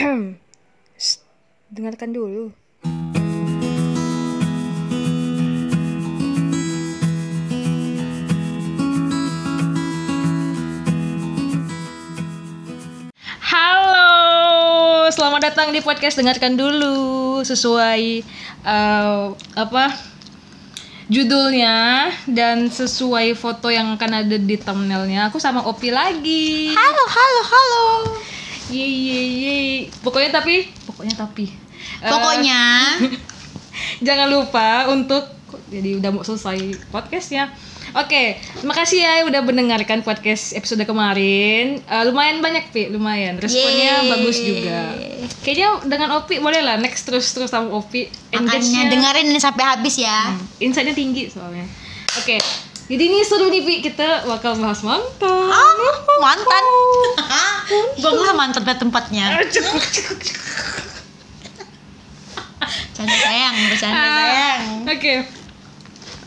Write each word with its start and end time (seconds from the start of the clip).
Shh, 0.96 1.20
dengarkan 1.68 2.16
dulu. 2.16 2.56
Halo, 13.44 14.08
selamat 15.12 15.52
datang 15.52 15.68
di 15.76 15.84
podcast 15.84 16.16
dengarkan 16.16 16.56
dulu 16.56 17.44
sesuai 17.44 18.24
eh, 18.64 19.24
apa 19.36 19.84
judulnya 21.12 22.08
dan 22.24 22.72
sesuai 22.72 23.36
foto 23.36 23.68
yang 23.68 24.00
akan 24.00 24.24
ada 24.24 24.36
di 24.40 24.56
thumbnailnya. 24.56 25.28
Aku 25.28 25.36
sama 25.36 25.60
Opi 25.68 25.92
lagi. 25.92 26.72
Halo, 26.72 27.04
halo, 27.04 27.42
halo. 27.44 27.84
Ye 28.70 28.86
ye 28.86 29.20
ye. 29.36 29.56
Pokoknya 30.00 30.30
tapi, 30.32 30.70
pokoknya 30.86 31.14
tapi. 31.18 31.50
Eh, 32.00 32.06
Pokoknya 32.06 32.62
jangan 34.06 34.28
lupa 34.30 34.86
untuk 34.88 35.26
jadi 35.66 35.98
udah 35.98 36.10
mau 36.10 36.22
selesai 36.22 36.58
podcastnya. 36.88 37.50
Oke, 37.90 38.38
terima 38.54 38.70
kasih 38.70 39.02
ya 39.02 39.26
udah 39.26 39.42
mendengarkan 39.42 40.06
podcast 40.06 40.54
episode 40.54 40.86
kemarin. 40.86 41.82
Eh, 41.82 42.02
lumayan 42.06 42.38
banyak 42.38 42.70
pi, 42.70 42.86
lumayan. 42.86 43.34
Responnya 43.34 44.06
Yeay. 44.06 44.10
bagus 44.14 44.38
juga. 44.38 44.94
Kayaknya 45.42 45.68
dengan 45.90 46.08
Opi 46.14 46.38
boleh 46.38 46.62
lah 46.62 46.78
next 46.78 47.02
terus 47.02 47.26
terus 47.34 47.50
sama 47.50 47.74
Opi. 47.74 48.06
makanya 48.30 48.86
dengerin 48.86 49.26
ini 49.26 49.40
sampai 49.42 49.64
habis 49.66 49.98
ya. 49.98 50.30
Hmm, 50.30 50.38
insight-nya 50.62 50.94
tinggi 50.94 51.26
soalnya. 51.26 51.66
Oke, 52.14 52.38
jadi 52.90 53.02
ini 53.06 53.22
seru 53.22 53.46
nih 53.54 53.62
Pi, 53.62 53.74
kita 53.86 54.26
bakal 54.26 54.58
bahas 54.58 54.82
mantan. 54.82 55.46
Ah, 55.46 55.74
mantan. 56.18 56.64
Bagus 58.02 58.28
mantan 58.34 58.66
pada 58.66 58.82
tempatnya. 58.82 59.38
Cekuk. 59.46 59.78
Canda 62.98 63.14
sayang, 63.14 63.54
bercanda 63.70 63.94
Ah, 63.94 64.10
sayang. 64.18 64.62
Oke. 64.90 65.14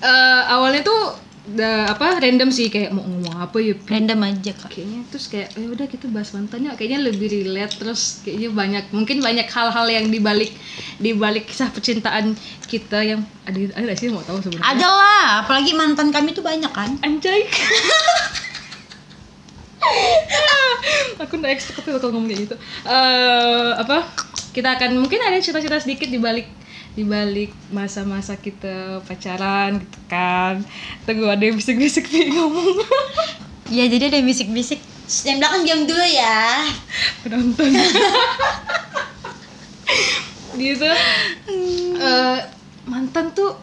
Eh, 0.03 0.41
awalnya 0.47 0.88
tuh 0.88 1.19
da- 1.45 1.91
apa 1.91 2.17
random 2.17 2.47
sih 2.49 2.67
kayak 2.67 2.89
mau 2.89 3.03
ngomong 3.03 3.36
apa 3.38 3.58
ya? 3.58 3.75
Random 3.83 4.16
aja 4.23 4.52
kak. 4.53 4.69
kayaknya 4.69 5.03
terus 5.05 5.27
kayak 5.27 5.52
ya 5.52 5.67
udah 5.67 5.85
kita 5.85 6.08
bahas 6.08 6.31
mantannya 6.31 6.72
kayaknya 6.73 7.00
lebih 7.03 7.27
relate 7.30 7.75
terus 7.75 8.02
kayaknya 8.22 8.50
banyak 8.50 8.85
mungkin 8.89 9.19
banyak 9.19 9.44
hal-hal 9.45 9.88
yang 9.88 10.08
dibalik 10.08 10.55
dibalik 10.97 11.44
kisah 11.45 11.67
percintaan 11.67 12.31
kita 12.63 13.03
yang 13.03 13.22
ada 13.44 13.59
ada 13.73 13.91
sih 13.94 14.08
mau 14.08 14.22
tahu 14.22 14.39
sebenarnya 14.39 14.72
Ada 14.72 14.88
lah, 14.88 15.27
apalagi 15.41 15.72
mantan 15.73 16.09
kami 16.09 16.31
tuh 16.31 16.41
banyak 16.41 16.69
kan. 16.69 16.95
anjay 17.02 17.44
aku 21.19 21.33
nggak 21.35 21.53
expect 21.53 21.78
tapi 21.78 21.91
bakal 21.91 22.09
ngomong 22.09 22.28
kayak 22.28 22.41
gitu 22.41 22.55
Eh, 22.83 23.72
apa 23.75 24.07
kita 24.52 24.69
akan 24.72 24.95
mungkin 24.97 25.19
ada 25.19 25.38
cerita-cerita 25.38 25.81
sedikit 25.81 26.07
di 26.07 26.17
balik 26.17 26.47
di 26.94 27.02
balik 27.02 27.49
masa-masa 27.73 28.38
kita 28.38 29.02
pacaran 29.05 29.81
gitu 29.81 29.99
kan. 30.05 30.61
Tunggu 31.09 31.25
ada 31.25 31.41
yang 31.41 31.58
bisik-bisik 31.58 32.05
Pi, 32.05 32.30
ngomong 32.30 32.77
Ya 33.77 33.89
jadi 33.89 34.13
ada 34.13 34.22
bisik-bisik. 34.22 34.77
Yang 35.25 35.38
belakang 35.41 35.61
diam 35.66 35.81
dulu 35.89 36.05
ya. 36.05 36.69
penonton. 37.25 37.69
Gitu. 40.53 40.85
Eh, 41.97 42.38
mantan 42.85 43.33
tuh 43.33 43.57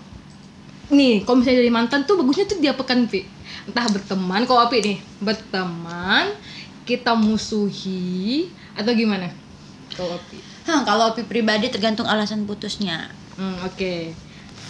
nih 0.91 1.23
kalau 1.23 1.39
misalnya 1.39 1.63
dari 1.63 1.71
mantan 1.71 2.03
tuh 2.03 2.19
bagusnya 2.19 2.51
tuh 2.51 2.59
diapakan 2.59 3.07
pi. 3.07 3.23
Entah 3.71 3.87
berteman 3.87 4.43
kalau 4.43 4.67
api 4.67 4.83
nih 4.83 4.99
berteman 5.23 6.35
kita 6.83 7.15
musuhi 7.15 8.51
atau 8.75 8.91
gimana? 8.91 9.31
Kalau 9.95 10.19
api. 10.19 10.51
Hah, 10.71 10.87
kalau 10.87 11.11
Opi 11.11 11.27
pribadi 11.27 11.67
tergantung 11.67 12.07
alasan 12.07 12.47
putusnya. 12.47 13.11
Hmm, 13.41 13.57
oke 13.65 13.95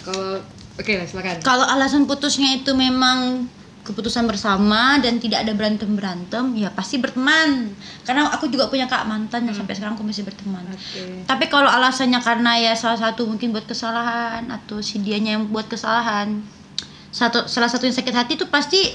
kalau 0.07 0.39
oke 0.79 0.91
lah 0.95 1.05
silakan 1.05 1.37
Kalau 1.43 1.65
alasan 1.67 2.07
putusnya 2.07 2.57
itu 2.57 2.71
memang 2.73 3.45
keputusan 3.81 4.29
bersama 4.29 5.01
dan 5.01 5.17
tidak 5.17 5.41
ada 5.41 5.57
berantem 5.57 5.89
berantem, 5.97 6.53
ya 6.53 6.69
pasti 6.69 7.01
berteman. 7.01 7.73
Karena 8.05 8.29
aku 8.29 8.45
juga 8.45 8.69
punya 8.69 8.85
kak 8.85 9.09
mantan 9.09 9.49
yang 9.49 9.57
sampai 9.57 9.73
sekarang 9.73 9.97
aku 9.97 10.05
masih 10.05 10.21
berteman. 10.21 10.61
oke 10.69 11.25
Tapi 11.25 11.45
kalau 11.49 11.65
alasannya 11.65 12.21
karena 12.21 12.61
ya 12.61 12.73
salah 12.77 12.97
satu 12.97 13.25
mungkin 13.25 13.49
buat 13.49 13.65
kesalahan 13.65 14.45
atau 14.53 14.85
si 14.85 15.01
dianya 15.01 15.37
yang 15.37 15.49
buat 15.49 15.65
kesalahan, 15.65 16.45
satu 17.09 17.49
salah 17.49 17.69
satu 17.69 17.89
yang 17.89 17.97
sakit 17.97 18.13
hati 18.13 18.31
itu 18.37 18.45
pasti 18.53 18.93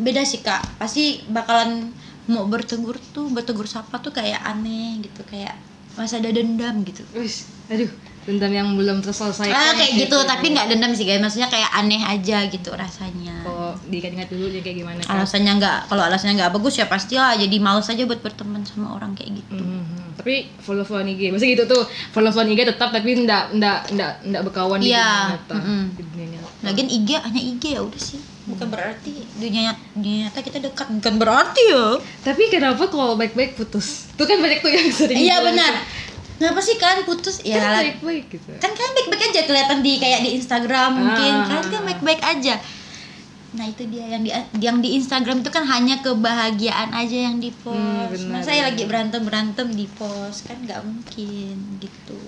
beda 0.00 0.24
sih 0.24 0.40
kak. 0.40 0.80
Pasti 0.80 1.20
bakalan 1.28 1.92
mau 2.30 2.48
bertegur 2.48 2.96
tuh 3.12 3.28
bertegur 3.28 3.68
sapa 3.68 4.00
tuh 4.00 4.14
kayak 4.14 4.40
aneh 4.46 5.02
gitu 5.04 5.26
kayak 5.28 5.56
masa 5.94 6.18
ada 6.18 6.30
dendam 6.30 6.82
gitu. 6.82 7.02
Wis, 7.12 7.46
aduh 7.66 7.90
dendam 8.20 8.52
yang 8.52 8.68
belum 8.76 9.00
terselesaikan 9.00 9.50
Ah 9.50 9.72
kayak 9.72 9.96
gitu, 9.96 10.12
tapi 10.22 10.52
nggak 10.52 10.68
dendam 10.68 10.92
sih 10.92 11.02
guys. 11.02 11.18
Maksudnya 11.18 11.48
kayak 11.48 11.72
aneh 11.72 11.98
aja 11.98 12.46
gitu 12.46 12.68
rasanya. 12.70 13.40
kalau 13.40 13.72
diingat-ingat 13.88 14.28
dulu 14.28 14.52
dia 14.52 14.60
kayak 14.60 14.76
gimana 14.76 15.00
kan 15.00 15.16
Alasannya 15.16 15.52
nggak, 15.56 15.78
kalau 15.88 16.02
alasannya 16.04 16.34
nggak 16.36 16.52
bagus 16.52 16.74
ya 16.76 16.86
pasti 16.86 17.16
lah 17.16 17.32
jadi 17.32 17.56
males 17.56 17.88
aja 17.88 18.04
buat 18.04 18.20
berteman 18.20 18.60
sama 18.62 18.92
orang 18.92 19.16
kayak 19.16 19.40
gitu. 19.40 19.56
Mhm. 19.56 20.20
Tapi 20.20 20.52
follow 20.60 20.84
follow 20.84 21.00
IG, 21.02 21.32
maksudnya 21.32 21.56
gitu 21.56 21.64
tuh 21.64 21.82
follow 22.12 22.28
follow 22.28 22.52
IG 22.52 22.68
tetap 22.68 22.92
tapi 22.92 23.24
ndak 23.24 23.56
ndak 23.56 23.88
ndak 23.96 24.12
ndak 24.20 24.42
berkawan 24.44 24.76
di 24.78 24.92
Iya, 24.92 25.00
dunia 25.00 25.32
nyata. 25.32 25.54
mm-mm. 25.56 25.82
Di 25.96 26.02
dunia 26.04 26.26
nyata. 26.36 26.50
Lagian 26.60 26.88
IG 26.92 27.08
hanya 27.16 27.40
IG 27.40 27.64
ya 27.72 27.80
udah 27.80 28.02
sih. 28.04 28.20
Bukan 28.50 28.68
berarti 28.68 29.12
dunia 29.34 29.70
dunia 29.92 30.26
nyata 30.26 30.40
kita 30.40 30.58
dekat. 30.58 30.86
Bukan 30.92 31.14
berarti 31.16 31.62
ya. 31.66 31.86
Tapi 32.20 32.42
kenapa 32.48 32.86
kalau 32.86 33.14
baik-baik 33.14 33.54
putus? 33.54 34.10
Itu 34.10 34.22
kan 34.22 34.36
banyak 34.36 34.58
tuh 34.58 34.70
yang 34.70 34.90
sering. 34.90 35.16
Iya 35.16 35.36
benar. 35.40 35.72
Kenapa 36.36 36.58
sih 36.58 36.74
kan 36.74 37.02
putus? 37.02 37.38
Kan 37.38 37.52
Ya 37.52 37.60
lah. 37.60 37.80
baik-baik 37.80 38.24
gitu. 38.30 38.48
kan 38.56 38.70
kan 38.70 38.88
baik-baik 38.92 39.22
aja 39.26 39.40
kelihatan 39.44 39.78
di 39.80 39.92
kayak 39.96 40.20
di 40.20 40.30
Instagram 40.34 40.90
mungkin 40.94 41.32
Ah. 41.38 41.46
kan 41.50 41.62
kan 41.66 41.82
baik-baik 41.84 42.22
aja. 42.22 42.56
Nah 43.50 43.66
itu 43.66 43.82
dia 43.84 44.06
yang 44.08 44.22
di 44.22 44.30
yang 44.58 44.78
di 44.78 44.94
Instagram 44.94 45.42
itu 45.42 45.50
kan 45.50 45.64
hanya 45.64 45.98
kebahagiaan 45.98 46.94
aja 46.94 47.18
yang 47.26 47.36
di 47.36 47.50
post. 47.52 47.76
Hmm, 47.76 48.08
benar, 48.08 48.40
Masa 48.40 48.50
ya 48.50 48.62
benar. 48.62 48.66
lagi 48.68 48.82
berantem 48.86 49.20
berantem 49.20 49.66
di 49.70 49.86
post 49.90 50.46
kan 50.46 50.56
nggak 50.56 50.80
mungkin 50.80 51.54
gitu. 51.76 52.20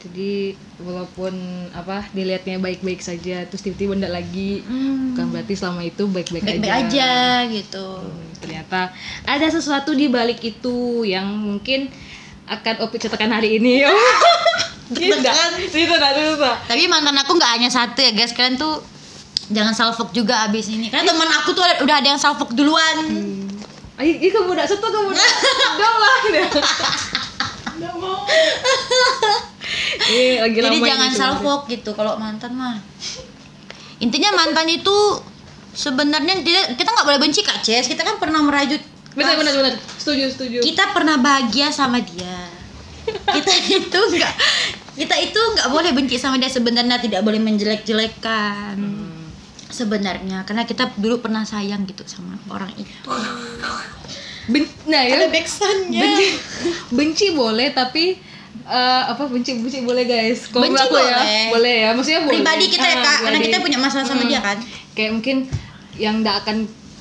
Jadi 0.00 0.56
walaupun 0.80 1.36
apa 1.70 2.08
dilihatnya 2.10 2.56
baik-baik 2.56 2.98
saja 2.98 3.44
terus 3.44 3.60
tiba-tiba 3.60 3.92
ndak 3.94 4.16
lagi 4.16 4.64
Hmm. 4.64 5.12
bukan 5.12 5.26
berarti 5.28 5.52
selama 5.52 5.84
itu 5.84 6.08
baik-baik 6.08 6.40
Baik-baik 6.40 6.72
aja. 6.72 6.80
aja 6.88 7.10
gitu. 7.52 7.86
Hmm, 8.00 8.32
ternyata 8.40 8.80
ada 9.22 9.46
sesuatu 9.46 9.92
di 9.92 10.08
balik 10.08 10.40
itu 10.40 10.76
yang 11.04 11.28
mungkin 11.28 11.92
akan 12.48 12.74
Opi 12.80 12.96
ceritakan 12.96 13.30
hari 13.30 13.60
ini. 13.60 13.84
Deg-degan. 14.90 15.52
Tapi 16.64 16.82
mantan 16.86 17.14
aku 17.14 17.36
nggak 17.36 17.52
hanya 17.54 17.68
satu 17.68 18.00
ya 18.00 18.10
guys, 18.10 18.32
kalian 18.32 18.56
tuh 18.56 18.82
jangan 19.46 19.70
salfok 19.70 20.10
juga 20.10 20.48
abis 20.48 20.66
ini. 20.66 20.88
Karena 20.88 21.12
teman 21.12 21.28
aku 21.30 21.52
tuh 21.52 21.62
udah 21.62 21.96
ada 22.00 22.08
yang 22.08 22.18
salfok 22.18 22.56
duluan. 22.56 22.96
Ayo, 24.00 24.10
ini 24.18 24.32
kamu 24.32 24.50
udah 24.50 24.64
satu 24.64 24.82
kamu 24.82 25.12
udah 25.12 25.28
udah 25.76 25.92
lah 25.94 26.18
Udah 27.76 27.92
mau. 27.96 28.24
Ini 30.10 30.42
lagi 30.42 30.58
Jadi 30.58 30.78
jangan 30.82 31.10
salfok 31.14 31.70
gitu 31.70 31.94
kalau 31.94 32.18
mantan 32.18 32.58
mah. 32.58 32.82
Intinya 34.02 34.34
mantan 34.34 34.66
itu 34.66 34.96
sebenarnya 35.70 36.42
tidak 36.42 36.74
kita 36.74 36.90
nggak 36.90 37.06
boleh 37.06 37.20
benci 37.22 37.40
kak 37.46 37.62
Ces. 37.62 37.86
Kita 37.86 38.02
kan 38.02 38.18
pernah 38.18 38.42
merajut. 38.42 38.82
Benar 39.14 39.38
benar 39.38 39.54
benar. 39.54 39.74
Setuju 39.98 40.30
setuju. 40.34 40.58
Kita 40.62 40.90
pernah 40.90 41.18
bahagia 41.18 41.70
sama 41.70 42.02
dia. 42.02 42.50
Kita 43.36 43.52
itu 43.70 44.00
nggak 44.18 44.34
kita 45.00 45.16
itu 45.16 45.40
nggak 45.40 45.68
boleh 45.72 45.96
benci 45.96 46.20
sama 46.20 46.36
dia 46.36 46.52
sebenarnya 46.52 47.00
tidak 47.00 47.24
boleh 47.24 47.40
menjelek-jelekan. 47.40 48.76
Hmm. 48.76 49.32
Sebenarnya 49.70 50.44
karena 50.44 50.66
kita 50.68 50.92
dulu 50.98 51.24
pernah 51.24 51.46
sayang 51.46 51.88
gitu 51.88 52.04
sama 52.04 52.36
orang 52.52 52.68
itu. 52.76 52.92
Ben, 54.50 54.66
nah 54.90 55.00
ya. 55.00 55.30
backsoundnya. 55.30 56.02
Benci, 56.04 56.26
benci 56.90 57.26
boleh 57.32 57.70
tapi 57.72 58.18
eh, 58.70 59.02
apa 59.10 59.26
benci 59.26 59.58
benci 59.58 59.82
boleh 59.82 60.06
guys. 60.06 60.46
Kalau 60.46 60.62
Benci 60.62 60.78
aku 60.80 60.94
ya 60.94 61.18
boleh. 61.18 61.44
boleh 61.50 61.76
ya. 61.76 61.90
Maksudnya 61.90 62.20
boleh. 62.22 62.34
Pribadi 62.38 62.64
kita 62.66 62.86
ya 62.86 62.96
Ah, 62.96 63.02
kak, 63.02 63.18
karena 63.20 63.38
kita 63.42 63.56
punya 63.58 63.78
masalah 63.78 64.04
sama 64.04 64.22
Hmm. 64.22 64.30
dia 64.30 64.40
kan. 64.40 64.58
Kayak 64.92 65.10
mungkin 65.12 65.36
yang 65.98 66.22
nggak 66.22 66.36
akan 66.40 66.56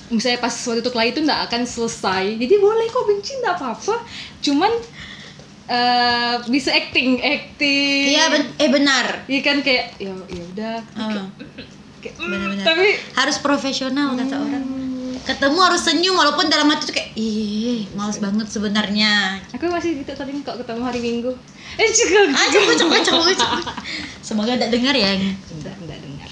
misalnya 0.09 0.41
pas 0.41 0.49
waktu 0.51 0.81
itu 0.81 0.89
itu 0.89 1.19
nggak 1.21 1.41
akan 1.45 1.61
selesai. 1.63 2.23
Jadi 2.35 2.55
boleh 2.57 2.85
kok 2.85 3.05
benci 3.05 3.31
nggak 3.37 3.55
apa-apa. 3.55 3.95
Cuman 4.41 4.71
eh 5.69 6.35
bisa 6.49 6.73
acting, 6.73 7.21
acting. 7.21 8.03
Iya 8.09 8.23
ben- 8.27 8.51
eh 8.57 8.69
benar. 8.69 9.05
Iya 9.29 9.41
kan 9.45 9.61
kayak 9.61 9.85
ya 9.97 10.13
ya 10.25 10.43
udah. 10.49 10.75
Ah. 10.97 11.29
Kayak, 11.99 12.15
mm, 12.15 12.25
Benar-benar. 12.25 12.65
Tapi 12.65 12.87
harus 13.13 13.37
profesional 13.37 14.17
kata 14.17 14.35
orang 14.35 14.65
ketemu 15.25 15.59
harus 15.59 15.81
senyum 15.83 16.15
walaupun 16.15 16.47
dalam 16.47 16.67
hati 16.71 16.89
tuh 16.89 16.95
kayak 16.95 17.11
ih 17.15 17.87
males 17.95 18.19
banget 18.19 18.47
sebenarnya. 18.51 19.39
Aku 19.55 19.71
masih 19.71 20.03
gitu 20.03 20.11
tadi 20.13 20.35
kok 20.43 20.59
ketemu 20.59 20.81
hari 20.83 20.99
Minggu. 20.99 21.31
Eh 21.79 21.89
juga. 21.95 22.19
ah 22.35 22.47
coba 22.51 22.71
coba 22.75 22.95
coba 23.03 23.31
semoga 24.19 24.55
tidak 24.59 24.71
dengar 24.75 24.95
ya. 24.95 25.15
Enggak, 25.15 25.75
enggak 25.79 25.99
dengar. 26.03 26.29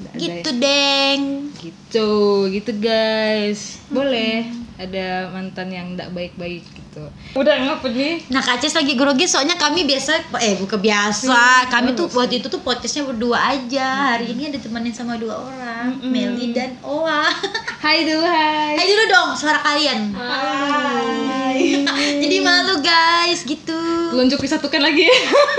Nggak 0.00 0.12
ada 0.12 0.20
gitu 0.20 0.50
deng. 0.56 1.22
Gitu 1.60 2.10
gitu 2.56 2.70
guys. 2.80 3.78
Boleh. 3.92 4.48
Ada 4.80 5.28
mantan 5.28 5.68
yang 5.68 5.92
nggak 5.92 6.16
baik-baik 6.16 6.64
gitu. 6.90 7.06
Udah 7.38 7.54
ngapa 7.62 7.86
nih. 7.94 8.26
Nah 8.34 8.42
Kak 8.42 8.58
Cis 8.58 8.74
lagi 8.74 8.98
grogi 8.98 9.30
soalnya 9.30 9.54
kami 9.54 9.86
biasa 9.86 10.34
eh 10.42 10.58
bukan 10.58 10.82
biasa. 10.82 11.70
Kami 11.70 11.94
tuh 11.94 12.10
waktu 12.10 12.42
itu 12.42 12.50
tuh 12.50 12.58
podcastnya 12.66 13.06
berdua 13.06 13.38
aja. 13.38 14.18
Hari 14.18 14.34
ini 14.34 14.50
ada 14.50 14.58
temenin 14.58 14.90
sama 14.90 15.14
dua 15.14 15.38
orang 15.38 16.02
Meli 16.02 16.50
dan 16.50 16.74
Oa. 16.82 17.30
Hai 17.84 18.04
dulu 18.04 18.26
hai. 18.26 18.74
Hai 18.74 18.86
dulu 18.90 19.04
dong 19.06 19.30
suara 19.38 19.62
kalian. 19.62 20.12
Hai. 20.18 21.86
Jadi 22.26 22.36
malu 22.42 22.82
guys 22.82 23.46
gitu. 23.46 23.78
Telunjuk 24.10 24.42
disatukan 24.42 24.82
lagi. 24.82 25.06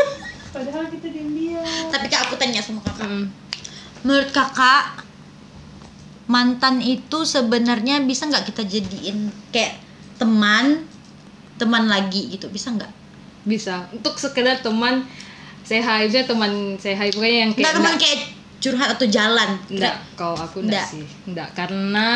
Padahal 0.54 0.84
kita 0.92 1.08
diam-diam. 1.08 1.64
tapi 1.88 2.12
kak 2.12 2.28
aku 2.28 2.36
tanya 2.36 2.60
sama 2.60 2.84
kakak. 2.84 3.08
Mm. 3.08 3.32
menurut 4.04 4.30
kakak 4.36 5.00
mantan 6.28 6.84
itu 6.84 7.24
sebenarnya 7.24 8.04
bisa 8.04 8.28
nggak 8.28 8.52
kita 8.52 8.68
jadiin 8.68 9.32
kayak 9.56 9.80
teman 10.20 10.91
teman 11.62 11.86
lagi 11.86 12.34
gitu 12.34 12.50
bisa 12.50 12.74
nggak? 12.74 12.90
Bisa. 13.46 13.86
Untuk 13.94 14.18
sekedar 14.18 14.66
teman 14.66 15.06
hai 15.72 16.10
aja 16.10 16.28
teman 16.28 16.76
hai 16.76 17.10
pokoknya 17.16 17.38
yang 17.48 17.52
nggak 17.56 17.64
kayak 17.64 17.78
teman 17.80 17.94
kayak 17.96 18.20
curhat 18.60 18.90
atau 18.92 19.08
jalan 19.08 19.50
enggak 19.72 19.96
kalau 20.20 20.36
aku 20.36 20.60
enggak 20.60 20.84
Nggak. 20.84 20.88
sih. 20.92 21.06
Enggak 21.32 21.50
karena 21.56 22.10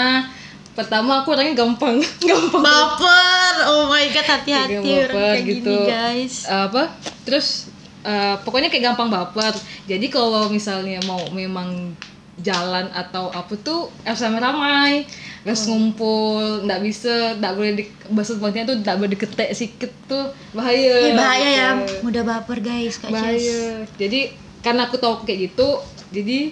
pertama 0.76 1.24
aku 1.24 1.32
orangnya 1.32 1.56
gampang. 1.56 2.04
Gampang. 2.30 2.60
Baper! 2.60 3.54
Oh 3.72 3.88
my 3.88 4.12
god 4.12 4.28
hati-hati 4.28 4.76
Kayak 4.84 5.08
orang 5.08 5.24
kayak 5.32 5.44
gitu. 5.48 5.72
gini 5.72 5.88
guys. 5.88 6.36
Apa? 6.52 6.84
Terus 7.24 7.72
eh, 8.04 8.36
pokoknya 8.44 8.68
kayak 8.68 8.92
gampang 8.92 9.08
baper. 9.08 9.56
Jadi 9.88 10.12
kalau 10.12 10.52
misalnya 10.52 11.00
mau 11.08 11.24
memang 11.32 11.96
jalan 12.44 12.92
atau 12.92 13.32
apa 13.32 13.56
tuh 13.64 13.88
harus 14.04 14.20
ramai-ramai 14.20 15.08
harus 15.46 15.64
ngumpul 15.70 16.66
nggak 16.66 16.82
bisa 16.82 17.38
nggak 17.38 17.54
boleh 17.54 17.72
di 17.78 17.84
bahasa 18.10 18.34
Pontianak 18.42 18.66
tuh 18.66 18.76
nggak 18.82 18.96
boleh 18.98 19.12
diketek 19.14 19.50
sikit 19.54 19.92
tuh 20.10 20.26
bahaya. 20.58 20.94
Eh, 21.06 21.14
bahaya 21.14 21.50
ya. 21.54 21.70
Gitu. 21.86 22.02
mudah 22.02 22.24
baper 22.26 22.60
guys 22.66 22.98
kak 22.98 23.14
bahaya. 23.14 23.86
Jadi 23.96 24.34
karena 24.66 24.90
aku 24.90 24.98
tahu 24.98 25.22
kayak 25.22 25.54
gitu 25.54 25.78
jadi 26.10 26.50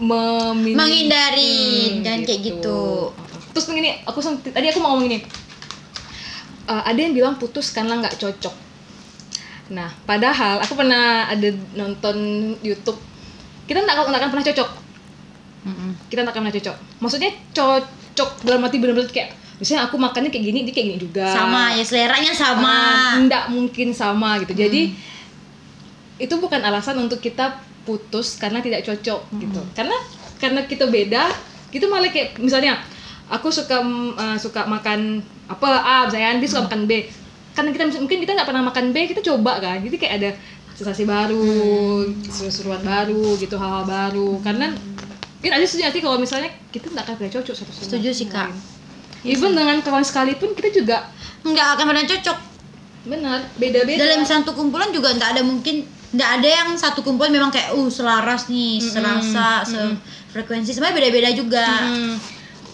memin- 0.00 0.72
Menghindarin, 0.72 2.00
jangan 2.00 2.20
kayak 2.24 2.40
gitu. 2.40 3.12
terus 3.52 3.64
begini 3.68 3.90
aku 4.06 4.22
tadi 4.54 4.66
aku 4.70 4.78
mau 4.78 4.94
ngomong 4.94 5.10
ini 5.10 5.18
Eh, 6.68 6.82
ada 6.84 7.00
yang 7.00 7.16
bilang 7.16 7.40
putus 7.40 7.72
karena 7.72 7.96
nggak 7.96 8.20
cocok. 8.20 8.52
Nah 9.72 9.88
padahal 10.04 10.60
aku 10.60 10.76
pernah 10.76 11.24
ada 11.24 11.48
nonton 11.72 12.16
YouTube. 12.60 13.00
Kita 13.64 13.80
nggak 13.80 14.04
nggak 14.04 14.20
akan 14.20 14.30
pernah 14.36 14.46
cocok. 14.52 14.70
Mm-mm. 15.58 15.90
kita 16.06 16.22
nggak 16.22 16.32
akan 16.36 16.42
pernah 16.44 16.56
cocok. 16.60 16.76
Maksudnya 17.02 17.30
cocok 17.56 17.97
dalam 18.42 18.64
arti 18.64 18.80
benar-benar 18.80 19.10
kayak 19.12 19.36
misalnya 19.58 19.90
aku 19.90 19.98
makannya 19.98 20.30
kayak 20.30 20.44
gini 20.48 20.58
dia 20.64 20.74
kayak 20.74 20.86
gini 20.94 20.98
juga. 21.02 21.26
Sama 21.28 21.74
ya 21.74 21.84
seleranya 21.84 22.32
sama. 22.34 22.74
Ah, 22.74 23.14
nggak 23.18 23.44
mungkin 23.50 23.90
sama 23.90 24.38
gitu. 24.42 24.54
Jadi 24.54 24.94
itu 26.18 26.34
bukan 26.38 26.58
alasan 26.62 26.98
untuk 26.98 27.22
kita 27.22 27.62
putus 27.86 28.38
karena 28.38 28.62
tidak 28.62 28.86
cocok 28.86 29.20
gitu. 29.38 29.60
Karena 29.74 29.96
karena 30.38 30.60
kita 30.66 30.86
beda 30.86 31.30
gitu 31.74 31.90
malah 31.90 32.08
kayak 32.08 32.38
misalnya 32.38 32.78
aku 33.28 33.52
suka 33.52 33.82
uh, 33.82 34.38
suka 34.38 34.64
makan 34.64 35.20
apa 35.50 35.68
A 35.84 35.96
misalnya 36.06 36.38
dia 36.38 36.48
suka 36.48 36.66
makan 36.70 36.86
B. 36.86 37.06
Karena 37.54 37.74
kita 37.74 37.84
mungkin 37.98 38.18
kita 38.22 38.32
nggak 38.38 38.48
pernah 38.48 38.64
makan 38.70 38.94
B 38.94 38.96
kita 39.10 39.20
coba 39.26 39.58
kan. 39.58 39.82
Jadi 39.82 39.96
kayak 39.98 40.14
ada 40.22 40.30
sensasi 40.78 41.02
baru 41.02 42.06
seru-seruan 42.30 42.86
baru 42.86 43.34
gitu 43.34 43.58
hal-hal 43.58 43.82
baru. 43.82 44.38
Karena 44.46 44.70
kita 45.38 45.54
ada 45.54 45.66
setuju 45.66 45.82
nanti 45.86 46.00
kalau 46.02 46.18
misalnya 46.18 46.50
kita 46.74 46.90
nggak 46.90 47.04
akan 47.06 47.14
pernah 47.14 47.32
cocok 47.38 47.54
satu 47.54 47.70
sama 47.70 47.84
Setuju 47.86 48.08
sih, 48.10 48.26
Kak. 48.26 48.50
even 49.26 49.54
dengan 49.54 49.78
kawan 49.82 50.02
sekalipun 50.02 50.54
kita 50.54 50.70
juga 50.70 51.10
nggak 51.46 51.66
akan 51.78 51.84
pernah 51.90 52.04
cocok. 52.06 52.38
Benar 53.06 53.38
beda-beda. 53.54 53.98
Dalam 54.02 54.22
satu 54.26 54.50
kumpulan 54.54 54.90
juga 54.90 55.14
nggak 55.14 55.30
ada 55.38 55.42
mungkin 55.46 55.86
nggak 56.08 56.30
ada 56.40 56.48
yang 56.48 56.70
satu 56.74 57.04
kumpulan 57.04 57.30
memang 57.30 57.52
kayak 57.52 57.76
uh 57.76 57.88
selaras 57.90 58.50
nih 58.50 58.82
serasa 58.82 59.62
sefrekuensi. 59.66 60.74
Sebenarnya 60.74 60.96
beda-beda 60.98 61.30
juga. 61.34 61.66
Hmm, 61.86 62.16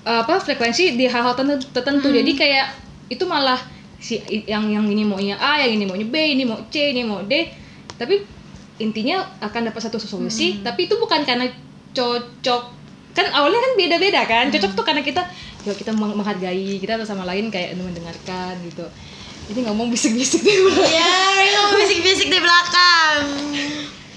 apa 0.05 0.37
frekuensi 0.37 1.01
di 1.01 1.09
hal-hal 1.09 1.33
tertentu, 1.33 1.65
tertentu. 1.73 2.13
jadi 2.13 2.33
kayak 2.37 2.67
itu 3.09 3.25
malah 3.25 3.57
si 3.97 4.21
yang 4.45 4.69
yang 4.69 4.85
ini 4.85 5.01
maunya 5.01 5.41
A 5.41 5.65
yang 5.65 5.81
ini 5.81 5.89
maunya 5.89 6.05
B 6.05 6.17
ini 6.21 6.45
mau 6.45 6.61
C 6.69 6.93
ini 6.93 7.03
mau 7.09 7.25
D. 7.25 7.49
Tapi 7.97 8.21
intinya 8.85 9.25
akan 9.41 9.73
dapat 9.73 9.81
satu 9.81 9.97
solusi. 9.97 10.61
Tapi 10.61 10.89
itu 10.89 11.01
bukan 11.01 11.25
karena 11.25 11.49
cocok. 11.95 12.63
Kan 13.15 13.27
awalnya 13.31 13.63
kan 13.63 13.73
beda-beda 13.79 14.21
kan 14.27 14.51
cocok 14.51 14.73
tuh 14.75 14.85
karena 14.85 15.03
kita 15.07 15.23
ya 15.65 15.73
kita 15.73 15.95
meng- 15.95 16.19
menghargai 16.19 16.77
kita 16.77 16.99
satu 16.99 17.07
sama 17.07 17.25
lain 17.25 17.49
kayak 17.49 17.79
mendengarkan 17.79 18.59
gitu. 18.67 18.85
Jadi 19.45 19.61
ngomong 19.69 19.93
bisik-bisik 19.93 20.41
deh 20.41 20.57
ya 20.89 21.13
ini 21.39 21.53
mau 21.55 21.73
bisik-bisik 21.77 22.29
di 22.29 22.41
belakang. 22.43 23.23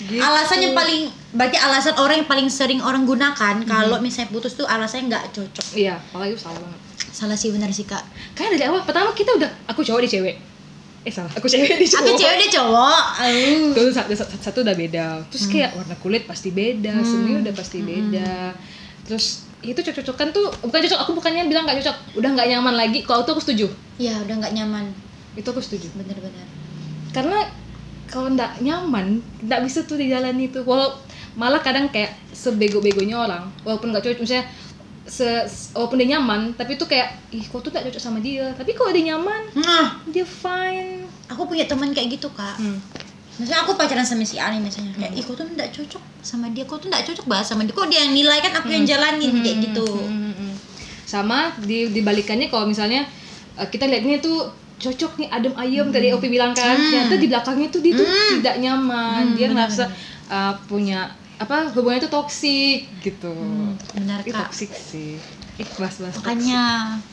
Gitu. 0.08 0.24
alasan 0.24 0.64
yang 0.64 0.72
paling 0.72 1.12
berarti 1.36 1.60
alasan 1.60 1.92
orang 2.00 2.24
yang 2.24 2.30
paling 2.32 2.48
sering 2.48 2.80
orang 2.80 3.04
gunakan 3.04 3.60
kalau 3.68 4.00
misalnya 4.00 4.32
putus 4.32 4.56
tuh 4.56 4.64
alasannya 4.64 5.12
nggak 5.12 5.24
cocok. 5.36 5.66
Iya 5.76 6.00
apalagi 6.00 6.40
salah 6.40 6.64
banget. 6.64 6.80
Salah 7.12 7.36
sih 7.36 7.52
benar 7.52 7.68
sih 7.76 7.84
kak. 7.84 8.08
Karena 8.32 8.56
dari 8.56 8.66
awal 8.72 8.88
pertama 8.88 9.12
kita 9.12 9.36
udah 9.36 9.52
aku 9.68 9.84
cowok 9.84 10.08
di 10.08 10.10
cewek 10.10 10.36
eh 11.08 11.14
salah 11.16 11.32
aku 11.32 11.48
cewek 11.48 11.80
di 11.80 11.88
cowok 11.88 12.04
aku 12.04 12.20
cewek 12.20 12.36
dia 12.44 12.50
cowok. 12.60 13.04
Tuh 13.72 13.88
satu, 13.96 14.12
satu, 14.12 14.36
satu 14.44 14.60
udah 14.68 14.76
beda. 14.76 15.24
Terus 15.32 15.48
kayak 15.48 15.72
warna 15.80 15.96
kulit 16.04 16.28
pasti 16.28 16.52
beda, 16.52 17.00
semuanya 17.00 17.48
udah 17.48 17.54
pasti 17.56 17.80
beda. 17.80 18.52
Terus 19.08 19.48
itu 19.64 19.80
cocok-cocokan 19.80 20.36
tuh 20.36 20.52
bukan 20.68 20.80
cocok, 20.84 21.00
aku 21.00 21.12
bukannya 21.16 21.48
bilang 21.48 21.64
nggak 21.64 21.80
cocok, 21.80 22.20
udah 22.20 22.30
nggak 22.36 22.48
nyaman 22.52 22.76
lagi. 22.76 23.08
Kalau 23.08 23.24
itu 23.24 23.32
aku 23.32 23.42
setuju, 23.42 23.66
ya 23.96 24.20
udah 24.28 24.36
nggak 24.36 24.54
nyaman 24.54 24.92
itu 25.40 25.48
aku 25.48 25.64
setuju. 25.64 25.88
bener-bener 25.96 26.44
Karena 27.16 27.40
kalau 28.12 28.28
nggak 28.36 28.60
nyaman, 28.60 29.24
nggak 29.48 29.64
bisa 29.64 29.88
tuh 29.88 29.96
dijalani 29.96 30.52
itu. 30.52 30.60
Walau 30.68 31.00
malah 31.40 31.64
kadang 31.64 31.88
kayak 31.88 32.20
sebego-begonya 32.36 33.16
orang, 33.16 33.48
walaupun 33.64 33.96
nggak 33.96 34.04
cocok, 34.04 34.22
misalnya 34.28 34.46
se, 35.08 35.28
se- 35.48 35.72
walaupun 35.72 35.98
dia 36.04 36.20
nyaman, 36.20 36.52
tapi 36.54 36.76
itu 36.76 36.84
kayak 36.84 37.16
ih 37.32 37.42
kok 37.48 37.64
tuh 37.64 37.72
nggak 37.72 37.88
cocok 37.90 38.02
sama 38.04 38.20
dia. 38.20 38.52
Tapi 38.54 38.76
kalau 38.76 38.92
dia 38.92 39.16
nyaman, 39.16 39.42
nah. 39.56 40.04
dia 40.12 40.28
fine. 40.28 41.08
aku 41.28 41.48
punya 41.48 41.68
teman 41.68 41.92
kayak 41.96 42.20
gitu 42.20 42.28
kak. 42.32 42.60
Hmm. 42.60 42.80
Misalnya 43.38 43.64
aku 43.64 43.78
pacaran 43.78 44.04
sama 44.04 44.28
si 44.28 44.36
Ali 44.42 44.60
misalnya. 44.60 44.96
Kayak, 44.98 45.14
ih 45.16 45.24
kok 45.24 45.36
tuh 45.40 45.46
nggak 45.48 45.70
cocok 45.72 46.04
sama 46.24 46.52
dia, 46.52 46.64
kok 46.68 46.78
tuh 46.84 46.88
nggak 46.92 47.04
cocok 47.08 47.26
bahas 47.30 47.48
sama 47.48 47.64
dia, 47.64 47.74
kok 47.76 47.88
dia 47.88 48.04
yang 48.04 48.14
nilai? 48.14 48.40
Kan 48.44 48.54
aku 48.60 48.70
yang 48.72 48.86
jalanin 48.86 49.32
kayak 49.40 49.58
gitu. 49.72 49.88
Hmm, 49.88 50.32
hmm, 50.32 50.34
hmm. 50.36 50.54
sama 51.08 51.56
di 51.64 51.88
dibalikannya 51.94 52.52
kalau 52.52 52.68
misalnya 52.68 53.08
uh, 53.56 53.68
kita 53.68 53.88
lihatnya 53.88 54.20
tuh 54.20 54.52
cocok 54.78 55.24
nih 55.24 55.28
adem 55.32 55.54
ayem 55.56 55.88
tadi 55.90 56.12
Opi 56.12 56.28
bilang 56.28 56.52
kan. 56.52 56.76
Ternyata 56.76 57.16
di 57.16 57.28
belakangnya 57.32 57.68
tuh 57.72 57.82
dia 57.86 57.94
tuh 57.96 58.08
tidak 58.42 58.56
nyaman. 58.60 59.24
Dia 59.40 59.48
ngerasa 59.54 59.84
uh, 60.28 60.54
punya 60.68 61.14
apa 61.38 61.70
hubungannya 61.70 62.02
tuh 62.04 62.14
toksik 62.14 62.90
gitu 63.00 63.30
Benar 63.94 64.26
Ih, 64.26 64.34
kak. 64.34 64.50
toksik 64.50 64.74
sih 64.74 65.22
ih 65.58 65.68
bahas 65.78 65.98
bahas 65.98 66.14
Makanya, 66.18 66.64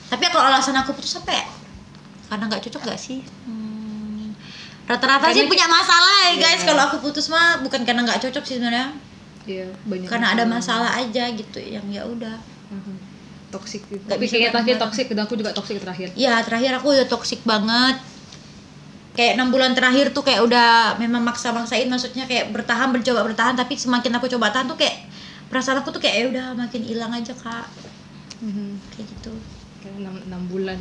tapi 0.09 0.28
kalau 0.28 0.52
alasan 0.52 0.76
aku 0.76 0.93
putus 0.93 1.16
apa 1.16 1.33
ya? 1.33 1.45
Karena 2.28 2.45
nggak 2.45 2.61
cocok 2.69 2.83
gak 2.85 3.00
sih? 3.00 3.25
Hmm, 3.49 4.37
Rata-rata 4.85 5.33
sih 5.33 5.49
punya 5.49 5.64
masalah 5.64 6.28
ya 6.28 6.33
guys. 6.37 6.61
Iya. 6.61 6.69
Kalau 6.69 6.83
aku 6.88 6.97
putus 7.00 7.33
mah 7.33 7.64
bukan 7.64 7.88
karena 7.88 8.04
nggak 8.04 8.21
cocok 8.21 8.45
sih 8.45 8.61
sebenarnya, 8.61 8.93
iya 9.49 9.64
banyak 9.88 10.09
karena 10.09 10.37
ada 10.37 10.45
masalah 10.45 10.93
aja 10.93 11.25
gitu 11.33 11.57
yang 11.57 11.85
ya 11.88 12.04
udah. 12.04 12.37
Mhm. 12.69 12.97
toksik 13.49 13.87
gitu. 13.87 14.02
Tapi 14.04 14.19
bisa 14.19 14.35
kayak 14.35 14.50
terakhir 14.50 14.76
toksik 14.83 15.07
dan 15.09 15.25
aku 15.25 15.38
juga 15.38 15.54
toksik 15.54 15.78
terakhir 15.78 16.11
Ya 16.19 16.43
terakhir 16.43 16.75
aku 16.75 16.90
udah 16.90 17.07
toksik 17.07 17.40
banget. 17.47 17.97
Kayak 19.14 19.38
enam 19.38 19.54
bulan 19.54 19.78
terakhir 19.78 20.11
tuh 20.11 20.26
kayak 20.26 20.42
udah 20.42 20.99
memang 20.99 21.23
maksa-maksain 21.23 21.87
maksudnya 21.87 22.26
kayak 22.26 22.50
bertahan 22.50 22.90
bercoba 22.90 23.23
bertahan 23.23 23.54
tapi 23.54 23.78
semakin 23.78 24.18
aku 24.18 24.26
coba 24.26 24.50
tahan 24.50 24.66
tuh 24.66 24.75
kayak 24.75 25.06
perasaan 25.47 25.78
aku 25.87 25.94
tuh 25.94 26.02
kayak 26.02 26.14
ya 26.18 26.25
udah 26.35 26.47
makin 26.59 26.83
hilang 26.83 27.14
aja 27.14 27.30
kak. 27.30 27.71
Mhm. 28.42 28.75
kayak 28.90 29.06
gitu. 29.06 29.33
Kayak 29.78 30.02
enam 30.02 30.14
enam 30.26 30.42
bulan. 30.50 30.78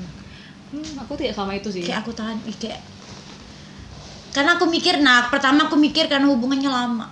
Hmm, 0.73 0.97
aku 0.97 1.13
tidak 1.13 1.37
sama 1.37 1.53
itu 1.53 1.69
sih. 1.69 1.85
Kayak 1.85 2.01
aku 2.01 2.11
tahan 2.17 2.41
ih, 2.49 2.57
kayak 2.57 2.81
karena 4.33 4.57
aku 4.57 4.65
mikir 4.65 4.97
nah 5.05 5.29
pertama 5.29 5.69
aku 5.69 5.77
mikir 5.77 6.09
karena 6.09 6.25
hubungannya 6.25 6.73
lama. 6.73 7.05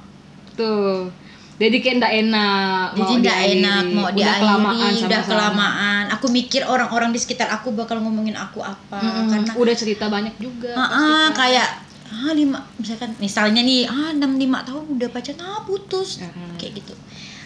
Tuh 0.57 1.13
jadi 1.61 1.77
kayak 1.77 1.95
ndak 2.01 2.13
enak 2.25 2.85
jadi 2.97 3.13
nggak 3.21 3.39
enak 3.53 3.83
mau 3.93 4.05
udah 4.09 4.33
kelamaan 4.41 4.91
udah 4.97 4.97
sama-sama. 4.97 5.29
kelamaan 5.29 6.03
aku 6.09 6.25
mikir 6.33 6.61
orang-orang 6.65 7.13
di 7.13 7.19
sekitar 7.21 7.53
aku 7.53 7.69
bakal 7.77 8.01
ngomongin 8.01 8.33
aku 8.33 8.65
apa 8.65 8.97
Mm-mm. 8.97 9.29
karena 9.29 9.51
udah 9.53 9.75
cerita 9.77 10.09
banyak 10.09 10.33
juga 10.41 10.73
pasti 10.73 10.97
ah, 10.97 11.29
kan. 11.29 11.31
kayak 11.37 11.69
ah 12.11 12.33
lima 12.33 12.59
misalkan 12.75 13.09
misalnya 13.21 13.61
nih 13.61 13.85
ah 13.85 14.09
enam 14.11 14.35
lima 14.35 14.65
tahun 14.65 14.97
udah 14.97 15.09
pacaran 15.13 15.39
ah 15.45 15.61
putus 15.61 16.19
Mm-mm. 16.19 16.57
kayak 16.57 16.81
gitu 16.81 16.97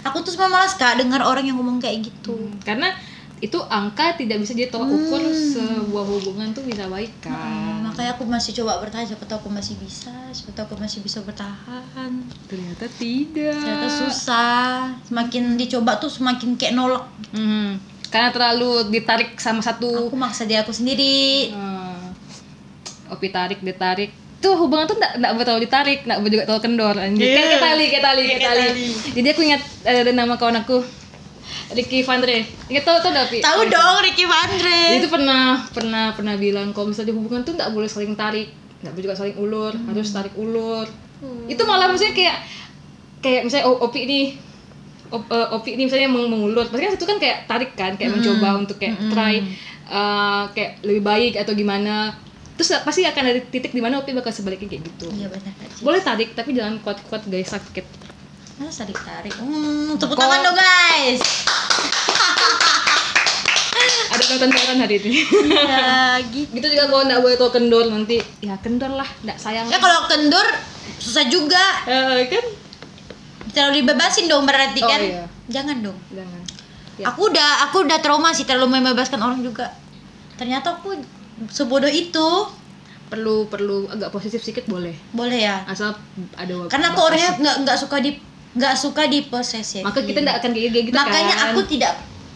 aku 0.08 0.24
tuh 0.24 0.32
semua 0.32 0.48
malas 0.48 0.80
kak 0.80 0.96
dengar 0.96 1.20
orang 1.20 1.44
yang 1.44 1.60
ngomong 1.60 1.84
kayak 1.84 2.08
gitu 2.08 2.40
karena 2.64 2.96
itu 3.44 3.60
angka 3.68 4.16
tidak 4.16 4.40
bisa 4.40 4.56
dia 4.56 4.72
tolak 4.72 4.88
ukur 4.88 5.20
sebuah 5.28 6.06
hubungan 6.08 6.56
tuh 6.56 6.64
bisa 6.64 6.88
baik 6.88 7.12
Hmm, 7.20 7.28
kan 7.28 7.75
makanya 7.96 8.12
aku 8.12 8.28
masih 8.28 8.52
coba 8.54 8.76
bertahan 8.78 9.08
siapa 9.08 9.24
tahu 9.24 9.40
aku 9.40 9.50
masih 9.50 9.80
bisa 9.80 10.12
siapa 10.30 10.52
tahu 10.52 10.66
aku 10.68 10.76
masih 10.78 11.00
bisa 11.00 11.24
bertahan 11.24 12.12
ternyata 12.46 12.92
tidak 12.92 13.56
ternyata 13.56 13.88
susah 13.88 14.92
semakin 15.02 15.56
dicoba 15.56 15.96
tuh 15.96 16.12
semakin 16.12 16.60
kayak 16.60 16.76
nolak 16.76 17.08
Mhm. 17.32 17.80
karena 18.06 18.30
terlalu 18.30 18.92
ditarik 18.92 19.36
sama 19.36 19.60
satu 19.60 20.08
Aku 20.08 20.16
maksa 20.16 20.44
dia 20.44 20.60
aku 20.60 20.72
sendiri. 20.72 21.52
Hmm. 21.52 22.12
Opi 23.08 23.28
tarik 23.30 23.60
ditarik 23.60 24.12
tuh 24.38 24.56
hubungan 24.56 24.86
tuh 24.86 24.96
nggak 24.96 25.14
nggak 25.16 25.34
betul 25.38 25.58
ditarik 25.58 26.00
nggak 26.04 26.20
juga 26.22 26.44
terlalu 26.44 26.62
kendor 26.62 26.96
anjir 26.96 27.24
Iya. 27.24 27.32
kayak 27.34 27.48
kayak 27.48 27.64
tali 27.64 27.86
kayak 27.88 28.04
tali 28.04 28.22
kayak 28.22 28.42
tali 28.42 28.62
tali. 28.62 28.88
jadi 29.14 29.28
aku 29.30 29.42
ingat 29.42 29.62
eh, 29.84 30.00
ada 30.02 30.12
nama 30.12 30.34
kawan 30.36 30.58
aku 30.60 30.78
Ricky 31.72 32.02
Vandre. 32.02 32.46
Ingat 32.68 32.84
tau 32.84 32.98
tau 33.00 33.12
nggak 33.12 33.28
Pi? 33.28 33.38
Tahu 33.40 33.60
dong 33.68 33.96
Ricky 34.02 34.26
Vandre. 34.26 34.82
Itu 34.98 35.08
pernah 35.08 35.62
pernah 35.68 36.12
pernah 36.12 36.36
bilang 36.36 36.72
kalau 36.72 36.90
misalnya 36.90 37.12
di 37.12 37.16
hubungan 37.16 37.42
tuh 37.42 37.54
nggak 37.54 37.72
boleh 37.72 37.86
saling 37.86 38.14
tarik. 38.14 38.50
Nggak 38.84 38.92
boleh 38.94 39.04
juga 39.04 39.16
saling 39.16 39.38
ulur. 39.38 39.74
Harus 39.74 40.10
tarik 40.12 40.34
ulur. 40.36 40.86
Itu 41.48 41.62
malah 41.64 41.88
maksudnya 41.88 42.14
kayak 42.14 42.38
kayak 43.20 43.42
misalnya 43.44 43.66
opi 43.68 44.00
ini 44.04 44.20
op, 45.10 45.26
eh, 45.26 45.48
opi 45.52 45.70
ini 45.74 45.86
misalnya 45.86 46.08
meng- 46.08 46.30
mengulur. 46.30 46.66
Pasti 46.66 46.84
kan 46.84 46.94
itu 46.94 47.06
kan 47.06 47.18
kayak 47.18 47.38
tarik 47.46 47.72
kan 47.74 47.94
kayak 47.96 48.12
mencoba 48.14 48.50
untuk 48.58 48.78
kayak 48.78 48.96
try 49.10 49.42
eh, 49.86 50.44
kayak 50.52 50.72
lebih 50.82 51.02
baik 51.02 51.34
atau 51.38 51.54
gimana. 51.54 52.14
Terus 52.56 52.72
pasti 52.82 53.04
akan 53.04 53.24
ada 53.26 53.40
titik 53.44 53.76
di 53.76 53.84
mana 53.84 54.00
opi 54.00 54.16
bakal 54.16 54.32
sebaliknya 54.32 54.72
kayak 54.72 54.84
gitu. 54.88 55.12
Iya 55.12 55.28
benar 55.28 55.52
boleh 55.76 56.00
tarik 56.00 56.32
tapi 56.32 56.56
jangan 56.56 56.80
kuat-kuat 56.80 57.28
guys 57.28 57.52
sakit 57.52 57.84
Masa 58.56 58.88
tarik 58.88 58.96
tarik. 58.98 59.36
Hmm, 59.36 60.00
tepuk 60.00 60.16
tangan 60.16 60.40
dong 60.42 60.56
guys. 60.56 61.20
ada 64.06 64.24
nonton 64.26 64.50
siaran 64.50 64.80
hari 64.80 64.96
ini 64.98 65.28
ya 65.52 66.16
gitu. 66.32 66.48
gitu 66.56 66.68
juga 66.72 66.88
kalau 66.88 67.04
nggak 67.04 67.20
boleh 67.20 67.36
tau 67.36 67.52
kendor 67.52 67.84
nanti 67.86 68.16
ya 68.40 68.56
kendor 68.58 68.88
lah 68.90 69.04
nggak 69.22 69.36
sayang 69.36 69.68
Ya 69.68 69.76
kalau 69.78 70.08
kendor 70.08 70.48
susah 70.98 71.28
juga. 71.28 71.60
Eh, 71.84 72.32
kan 72.32 72.46
Terlalu 73.52 73.84
dibebasin 73.84 74.26
dong 74.26 74.44
berarti 74.44 74.80
Oh, 74.80 74.88
kan. 74.88 75.00
iya. 75.00 75.24
Jangan 75.48 75.80
dong. 75.82 75.98
jangan 76.10 76.42
Ya. 76.96 77.12
Aku 77.12 77.28
udah 77.28 77.68
aku 77.68 77.84
udah 77.84 78.00
trauma 78.00 78.32
sih 78.32 78.48
terlalu 78.48 78.72
membebaskan 78.74 79.20
orang 79.20 79.44
juga. 79.44 79.68
Ternyata 80.36 80.80
aku 80.80 80.96
sebodoh 81.50 81.92
itu. 81.92 82.28
perlu 83.06 83.46
perlu 83.46 83.86
agak 83.86 84.10
positif 84.10 84.42
sedikit 84.42 84.66
boleh 84.66 84.98
Boleh 85.14 85.38
ya. 85.38 85.62
asal 85.70 85.94
ada 86.34 86.54
waktu 86.58 86.74
Karena 86.74 86.90
aku 86.90 87.06
orangnya 87.06 87.32
nggak 87.38 87.56
nggak 87.62 87.78
suka 87.78 88.02
di 88.02 88.18
nggak 88.56 88.74
suka 88.80 89.12
di 89.12 89.28
posesif. 89.28 89.84
maka 89.84 90.00
kita 90.00 90.24
nggak 90.24 90.40
akan 90.40 90.52
kayak 90.56 90.72
gitu 90.72 90.96
Makanya 90.96 91.36
kan 91.36 91.48
aku 91.52 91.62
tidak 91.68 91.94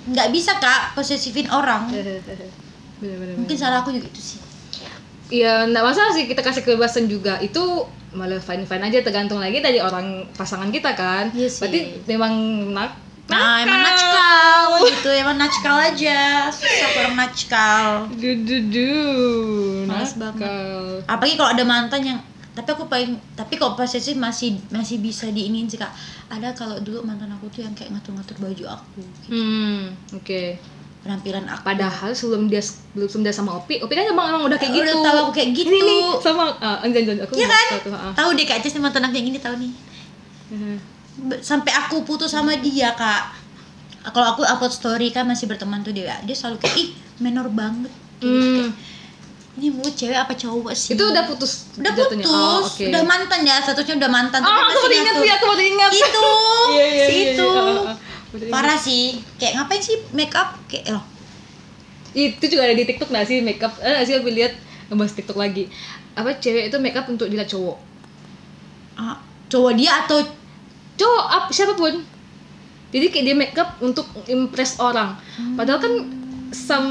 nggak 0.09 0.27
bisa 0.35 0.51
kak 0.59 0.93
posesifin 0.97 1.47
orang. 1.51 1.87
bener-bener 2.99 3.35
Mungkin 3.39 3.55
salah 3.55 3.79
aku 3.79 3.95
juga 3.95 4.11
itu 4.11 4.21
sih. 4.35 4.39
Iya, 5.29 5.69
nggak 5.69 5.85
masalah 5.85 6.11
sih 6.11 6.25
kita 6.25 6.41
kasih 6.41 6.65
kebebasan 6.65 7.05
juga. 7.05 7.37
Itu 7.39 7.85
malah 8.17 8.41
fine 8.41 8.65
fine 8.65 8.89
aja 8.89 9.05
tergantung 9.05 9.37
lagi 9.37 9.61
dari 9.61 9.77
orang 9.77 10.25
pasangan 10.33 10.73
kita 10.73 10.97
kan. 10.97 11.29
Iya 11.31 11.47
sih. 11.47 11.61
Berarti 11.61 11.79
memang 12.09 12.33
nak. 12.73 12.91
Nah, 13.29 13.61
emang 13.61 13.85
natskal 13.85 14.89
gitu, 14.89 15.09
emang 15.13 15.37
natskal 15.37 15.77
aja. 15.77 16.49
Susah 16.49 16.89
orang 17.05 17.13
natskal. 17.13 17.85
Du 18.17 18.41
du 18.41 18.57
du. 18.73 18.93
Males 19.85 20.17
banget. 20.17 20.49
nakal. 20.49 21.05
Apalagi 21.05 21.37
kalau 21.37 21.49
ada 21.53 21.61
mantan 21.61 22.01
yang 22.01 22.19
tapi 22.59 22.69
aku 22.69 22.85
paling 22.85 23.15
tapi 23.33 23.55
kalau 23.55 23.73
posesif 23.73 24.13
masih 24.13 24.59
masih 24.67 24.99
bisa 24.99 25.25
diinin 25.27 25.63
sih 25.63 25.75
kak 25.75 25.89
ada 26.27 26.51
kalau 26.51 26.75
dulu 26.77 27.01
mantan 27.01 27.31
aku 27.31 27.47
tuh 27.49 27.61
yang 27.61 27.71
kayak 27.71 27.89
ngatur-ngatur 27.89 28.35
baju 28.37 28.65
aku 28.69 29.01
Hmm, 29.27 29.95
oke. 30.11 30.43
penampilan 30.99 31.47
aku 31.47 31.63
Padahal 31.63 32.11
sebelum 32.11 32.45
dia 32.45 32.59
sebelum 32.59 33.23
dia 33.23 33.31
sama 33.31 33.55
Opi, 33.55 33.79
Opi 33.79 33.93
kan 33.93 34.03
emang 34.03 34.27
emang 34.29 34.43
udah 34.45 34.59
kayak 34.59 34.75
Udah 34.75 34.83
gitu. 34.85 34.99
tahu 34.99 35.17
aku 35.21 35.31
kayak 35.31 35.49
gitu. 35.53 35.71
Ini 35.71 35.79
nih 35.79 36.01
sama 36.19 36.43
ah, 36.59 36.77
anjan 36.81 37.07
anjan 37.07 37.17
aku 37.23 37.33
Iya 37.33 37.45
mau 37.45 37.55
kan 37.55 37.67
satu, 37.71 37.89
ah. 37.89 38.13
tahu 38.13 38.29
deh 38.35 38.43
kak 38.43 38.57
nih 38.59 38.71
mantan 38.77 39.03
aku 39.03 39.15
yang 39.15 39.27
ini 39.29 39.39
tahu 39.39 39.55
nih. 39.57 39.71
Be- 41.21 41.39
sampai 41.41 41.71
aku 41.73 42.03
putus 42.03 42.29
sama 42.29 42.55
dia 42.57 42.91
kak 42.93 43.35
kalau 44.09 44.27
aku 44.29 44.41
upload 44.41 44.71
story 44.71 45.07
kan 45.09 45.23
masih 45.23 45.45
berteman 45.45 45.79
tuh 45.79 45.91
dia 45.91 46.19
dia 46.19 46.31
selalu 46.33 46.57
kayak 46.57 46.75
ih 46.77 46.89
menor 47.19 47.47
banget 47.47 47.91
gitu, 48.17 48.27
Hmm. 48.27 48.55
kayak, 48.57 48.71
ini 49.59 49.67
mulut 49.75 49.91
cewek 49.91 50.15
apa 50.15 50.33
cowok 50.33 50.71
sih? 50.71 50.95
Itu 50.95 51.11
udah 51.11 51.27
putus 51.27 51.67
udah 51.75 51.91
jatuhnya? 51.91 52.23
putus. 52.23 52.31
Oh, 52.31 52.63
oke. 52.63 52.83
udah 52.87 53.03
mantan 53.03 53.39
ya 53.43 53.55
statusnya 53.59 53.95
udah 53.99 54.11
mantan 54.11 54.39
Oh, 54.39 54.47
aku 54.47 54.79
baru 54.87 54.95
ingat 54.95 55.15
sih, 55.19 55.29
aku 55.35 55.45
baru 55.51 55.63
ingat. 55.67 55.91
itu. 55.91 56.23
Iya, 56.69 56.85
iya, 56.85 57.05
si 57.09 57.13
iya, 57.17 57.29
itu 57.33 57.47
iya. 57.49 57.59
Ah, 57.59 57.67
ah, 57.67 57.91
ah. 57.91 57.95
Parah 58.53 58.77
sih. 58.79 59.19
Kayak 59.41 59.53
ngapain 59.59 59.81
sih 59.83 59.97
make 60.15 60.31
up 60.37 60.55
kayak 60.71 60.95
loh. 60.95 61.03
Itu 62.15 62.45
juga 62.47 62.69
ada 62.69 62.75
di 62.77 62.85
TikTok 62.87 63.09
nggak 63.11 63.25
sih 63.27 63.43
makeup? 63.43 63.73
Eh 63.83 63.89
nggak 63.89 64.05
sih 64.07 64.15
aku 64.15 64.29
lihat 64.31 64.53
ngebahas 64.87 65.13
TikTok 65.17 65.37
lagi. 65.37 65.67
Apa 66.15 66.39
cewek 66.39 66.71
itu 66.71 66.77
makeup 66.79 67.05
untuk 67.11 67.27
dilihat 67.27 67.51
cowok? 67.51 67.77
Ah, 68.95 69.19
cowok 69.51 69.71
dia 69.75 69.91
atau 70.05 70.23
cowok 70.95 71.25
up 71.25 71.45
siapa 71.51 71.73
pun 71.75 71.99
jadi 72.89 73.05
kayak 73.13 73.25
dia 73.25 73.35
makeup 73.37 73.69
untuk 73.85 74.09
impress 74.25 74.81
orang. 74.81 75.13
Padahal 75.53 75.77
kan 75.77 75.93
some 76.49 76.89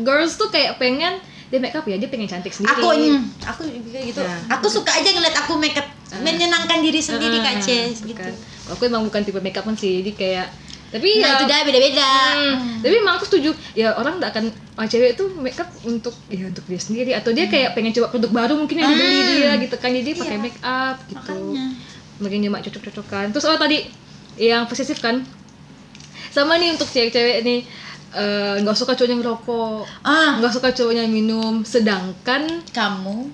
girls 0.00 0.40
tuh 0.40 0.48
kayak 0.48 0.80
pengen 0.80 1.20
dia 1.50 1.58
makeup 1.58 1.82
ya 1.84 1.98
dia 1.98 2.06
pengen 2.06 2.30
cantik 2.30 2.54
sendiri. 2.54 2.78
Aku 2.78 2.94
hmm, 2.94 3.22
aku 3.42 3.60
juga 3.66 3.98
gitu. 4.00 4.22
Nah. 4.22 4.38
aku 4.54 4.66
suka 4.70 4.94
aja 4.94 5.10
ngeliat 5.10 5.34
aku 5.36 5.58
make 5.58 5.74
up 5.74 5.86
menyenangkan 6.16 6.78
diri 6.78 6.98
sendiri 6.98 7.38
kak 7.38 7.58
Ah, 7.58 7.60
Ces 7.60 8.02
gitu. 8.02 8.14
Kan. 8.16 8.34
aku 8.70 8.86
emang 8.86 9.02
bukan 9.02 9.20
tipe 9.20 9.38
makeup 9.38 9.62
kan 9.62 9.74
sih 9.74 9.98
jadi 9.98 10.12
kayak 10.14 10.46
tapi 10.90 11.22
nah 11.22 11.26
ya 11.26 11.34
itu 11.38 11.44
dah 11.46 11.60
beda-beda. 11.62 12.10
Hmm, 12.34 12.82
tapi 12.82 12.94
emang 12.98 13.14
aku 13.14 13.24
setuju. 13.24 13.50
Ya 13.74 13.94
orang 13.94 14.18
nggak 14.18 14.30
akan 14.30 14.44
ah, 14.74 14.86
cewek 14.86 15.14
itu 15.14 15.22
makeup 15.38 15.70
untuk 15.86 16.14
ya 16.26 16.50
untuk 16.50 16.66
dia 16.66 16.82
sendiri. 16.82 17.14
Atau 17.14 17.30
dia 17.30 17.46
kayak 17.46 17.78
pengen 17.78 17.94
coba 17.94 18.10
produk 18.10 18.30
baru 18.32 18.54
mungkin 18.58 18.74
yang 18.74 18.90
dibeli 18.90 19.06
Hmm. 19.14 19.30
dia 19.32 19.50
gitu 19.62 19.76
kan. 19.78 19.90
Jadi 19.90 20.10
pakai 20.18 20.34
Iya. 20.34 20.42
make 20.42 20.58
up 20.60 20.96
gitu. 21.06 21.34
Makanya. 22.18 22.46
Cuma 22.50 22.58
cocok-cocokan. 22.58 23.26
Terus 23.30 23.44
oh 23.46 23.54
tadi? 23.56 23.78
Yang 24.34 24.62
posesif 24.66 24.98
kan? 24.98 25.22
Sama 26.30 26.58
nih 26.58 26.74
untuk 26.74 26.86
cewek-cewek 26.86 27.38
nih 27.42 27.62
eh, 28.12 28.54
nggak 28.58 28.76
suka 28.76 28.92
cowoknya 28.94 29.16
ngerokok 29.18 29.80
ah 30.02 30.38
nggak 30.38 30.52
suka 30.52 30.68
cowoknya 30.70 31.06
minum 31.06 31.62
sedangkan 31.62 32.64
kamu 32.70 33.30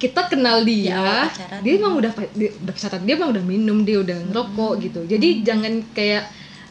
kita 0.00 0.32
kenal 0.32 0.64
dia, 0.64 0.96
Ya, 0.96 1.28
pacaran. 1.28 1.60
dia 1.60 1.72
emang 1.76 1.92
udah 2.00 2.08
dia, 2.32 2.48
udah 2.56 2.72
pacaran, 2.72 3.04
dia 3.04 3.20
emang 3.20 3.36
udah 3.36 3.44
minum, 3.44 3.84
dia 3.84 4.00
udah 4.00 4.16
ngerokok 4.32 4.72
gitu. 4.80 5.00
Jadi 5.04 5.44
jangan 5.44 5.76
kayak 5.92 6.24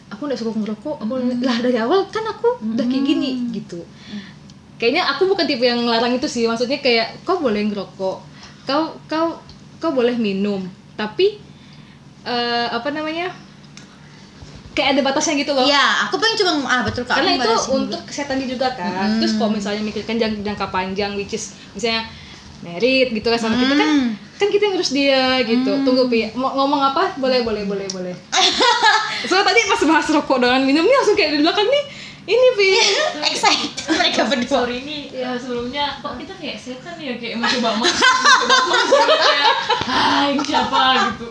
aku 0.10 0.26
nggak 0.26 0.40
suka 0.42 0.58
ngerokok, 0.58 0.98
aku 0.98 1.14
lah 1.46 1.58
dari 1.62 1.78
awal 1.78 2.10
kan 2.10 2.26
aku 2.26 2.58
udah 2.74 2.86
kayak 2.90 3.06
gini 3.06 3.54
gitu. 3.54 3.86
Kayaknya 4.82 5.14
aku 5.14 5.30
bukan 5.30 5.46
tipe 5.46 5.62
yang 5.62 5.86
ngelarang 5.86 6.18
itu 6.18 6.26
sih, 6.26 6.50
maksudnya 6.50 6.82
kayak 6.82 7.22
kau 7.22 7.38
boleh 7.38 7.70
ngerokok, 7.70 8.18
kau 8.66 8.98
kau 9.06 9.38
kau 9.78 9.92
boleh 9.94 10.18
minum, 10.18 10.66
tapi 10.98 11.38
eh, 12.26 12.68
apa 12.74 12.90
namanya? 12.90 13.30
Kayak 14.80 14.90
ada 14.90 15.02
batasnya 15.04 15.36
gitu 15.36 15.52
loh. 15.52 15.68
Iya, 15.68 16.08
aku 16.08 16.16
pengen 16.16 16.36
cuma 16.38 16.52
ah 16.66 16.82
betul 16.82 17.04
kak. 17.04 17.20
Karena 17.20 17.36
itu 17.36 17.52
untuk 17.70 18.00
kesehatan 18.04 18.40
dia 18.40 18.48
juga 18.50 18.68
kan. 18.72 19.20
Terus 19.20 19.36
kalau 19.36 19.52
misalnya 19.52 19.84
mikirkan 19.84 20.16
jang- 20.16 20.40
jangka 20.40 20.72
panjang 20.72 21.14
which 21.14 21.36
is 21.36 21.52
misalnya 21.76 22.08
merit 22.60 23.12
gitu 23.12 23.24
kan 23.26 23.36
sama 23.38 23.56
kita 23.56 23.72
kan 23.74 23.90
Hmm. 23.90 24.10
kan 24.36 24.48
kita 24.48 24.62
yang 24.62 24.74
ngurus 24.74 24.92
dia 24.92 25.24
gitu. 25.44 25.72
Tunggu 25.84 26.08
Pi, 26.08 26.32
mau 26.34 26.52
ngomong 26.54 26.80
apa? 26.86 27.12
Boleh, 27.16 27.44
boleh, 27.44 27.64
boleh, 27.64 27.88
boleh. 27.90 28.16
Soalnya 29.28 29.46
tadi 29.46 29.60
pas 29.66 29.82
bahas 29.86 30.08
rokok 30.08 30.40
dengan 30.40 30.64
minum 30.64 30.84
nih 30.84 30.96
langsung 30.96 31.14
kayak 31.14 31.36
di 31.36 31.40
belakang 31.40 31.68
nih. 31.68 31.84
Ini 32.22 32.48
Pi. 32.54 32.70
dulu. 32.72 33.06
excited 33.30 33.72
mereka 33.90 34.22
berdua. 34.26 34.52
Sorry 34.60 34.76
ini 34.80 34.98
ya 35.10 35.34
sebelumnya 35.34 35.98
kok 35.98 36.14
kita 36.16 36.34
kayak 36.34 36.56
setan 36.56 36.96
ya 36.96 37.14
kayak 37.16 37.36
mencoba 37.36 37.70
masuk 37.76 38.06
mencoba 38.06 38.66
masuk 38.70 39.08
kayak 39.18 39.54
hai 39.84 40.32
siapa 40.40 40.82
gitu 41.10 41.28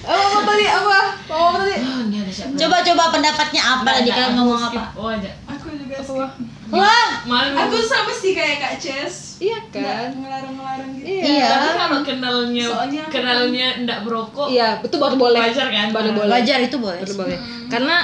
Apa, 0.00 0.22
apa 0.22 0.40
tadi? 0.46 0.66
Apa? 0.66 0.98
Mau 1.26 1.44
apa 1.50 1.58
tadi? 1.60 1.74
oh 1.78 2.00
ada 2.02 2.32
siapa 2.32 2.52
Coba-coba 2.54 3.04
pendapatnya 3.10 3.62
apa 3.62 3.88
tadi 3.92 4.08
kalian 4.08 4.32
ngomong 4.34 4.60
apa? 4.64 4.82
oh 4.94 5.08
aja 5.08 5.30
Aku 5.46 5.66
juga 5.72 5.94
Apa? 5.96 6.04
skip. 6.30 6.30
Wah, 6.70 7.08
malu 7.24 7.50
Aku 7.58 7.76
sama 7.82 8.12
sih 8.12 8.30
kayak 8.30 8.56
Kak 8.60 8.74
Ces. 8.78 9.42
Iya 9.42 9.58
kan? 9.68 10.14
ngelarang-ngelarang 10.14 10.90
gitu. 10.94 11.06
Iya. 11.10 11.48
tapi 11.50 11.68
kalau 11.74 11.98
kenalnya 12.00 12.66
Soalnya 12.66 13.02
kenalnya 13.10 13.66
ndak 13.82 13.98
berokok 14.04 14.46
Iya, 14.46 14.78
itu 14.78 14.96
baru 14.96 15.16
boleh. 15.16 15.40
Wajar 15.42 15.66
kan? 15.66 15.88
Baru 15.90 16.08
Nah, 16.08 16.16
boleh. 16.16 16.30
wajar 16.30 16.58
itu 16.60 16.76
boleh. 16.78 17.00
Baru 17.02 17.10
sih. 17.10 17.18
boleh. 17.18 17.38
Karena 17.66 17.96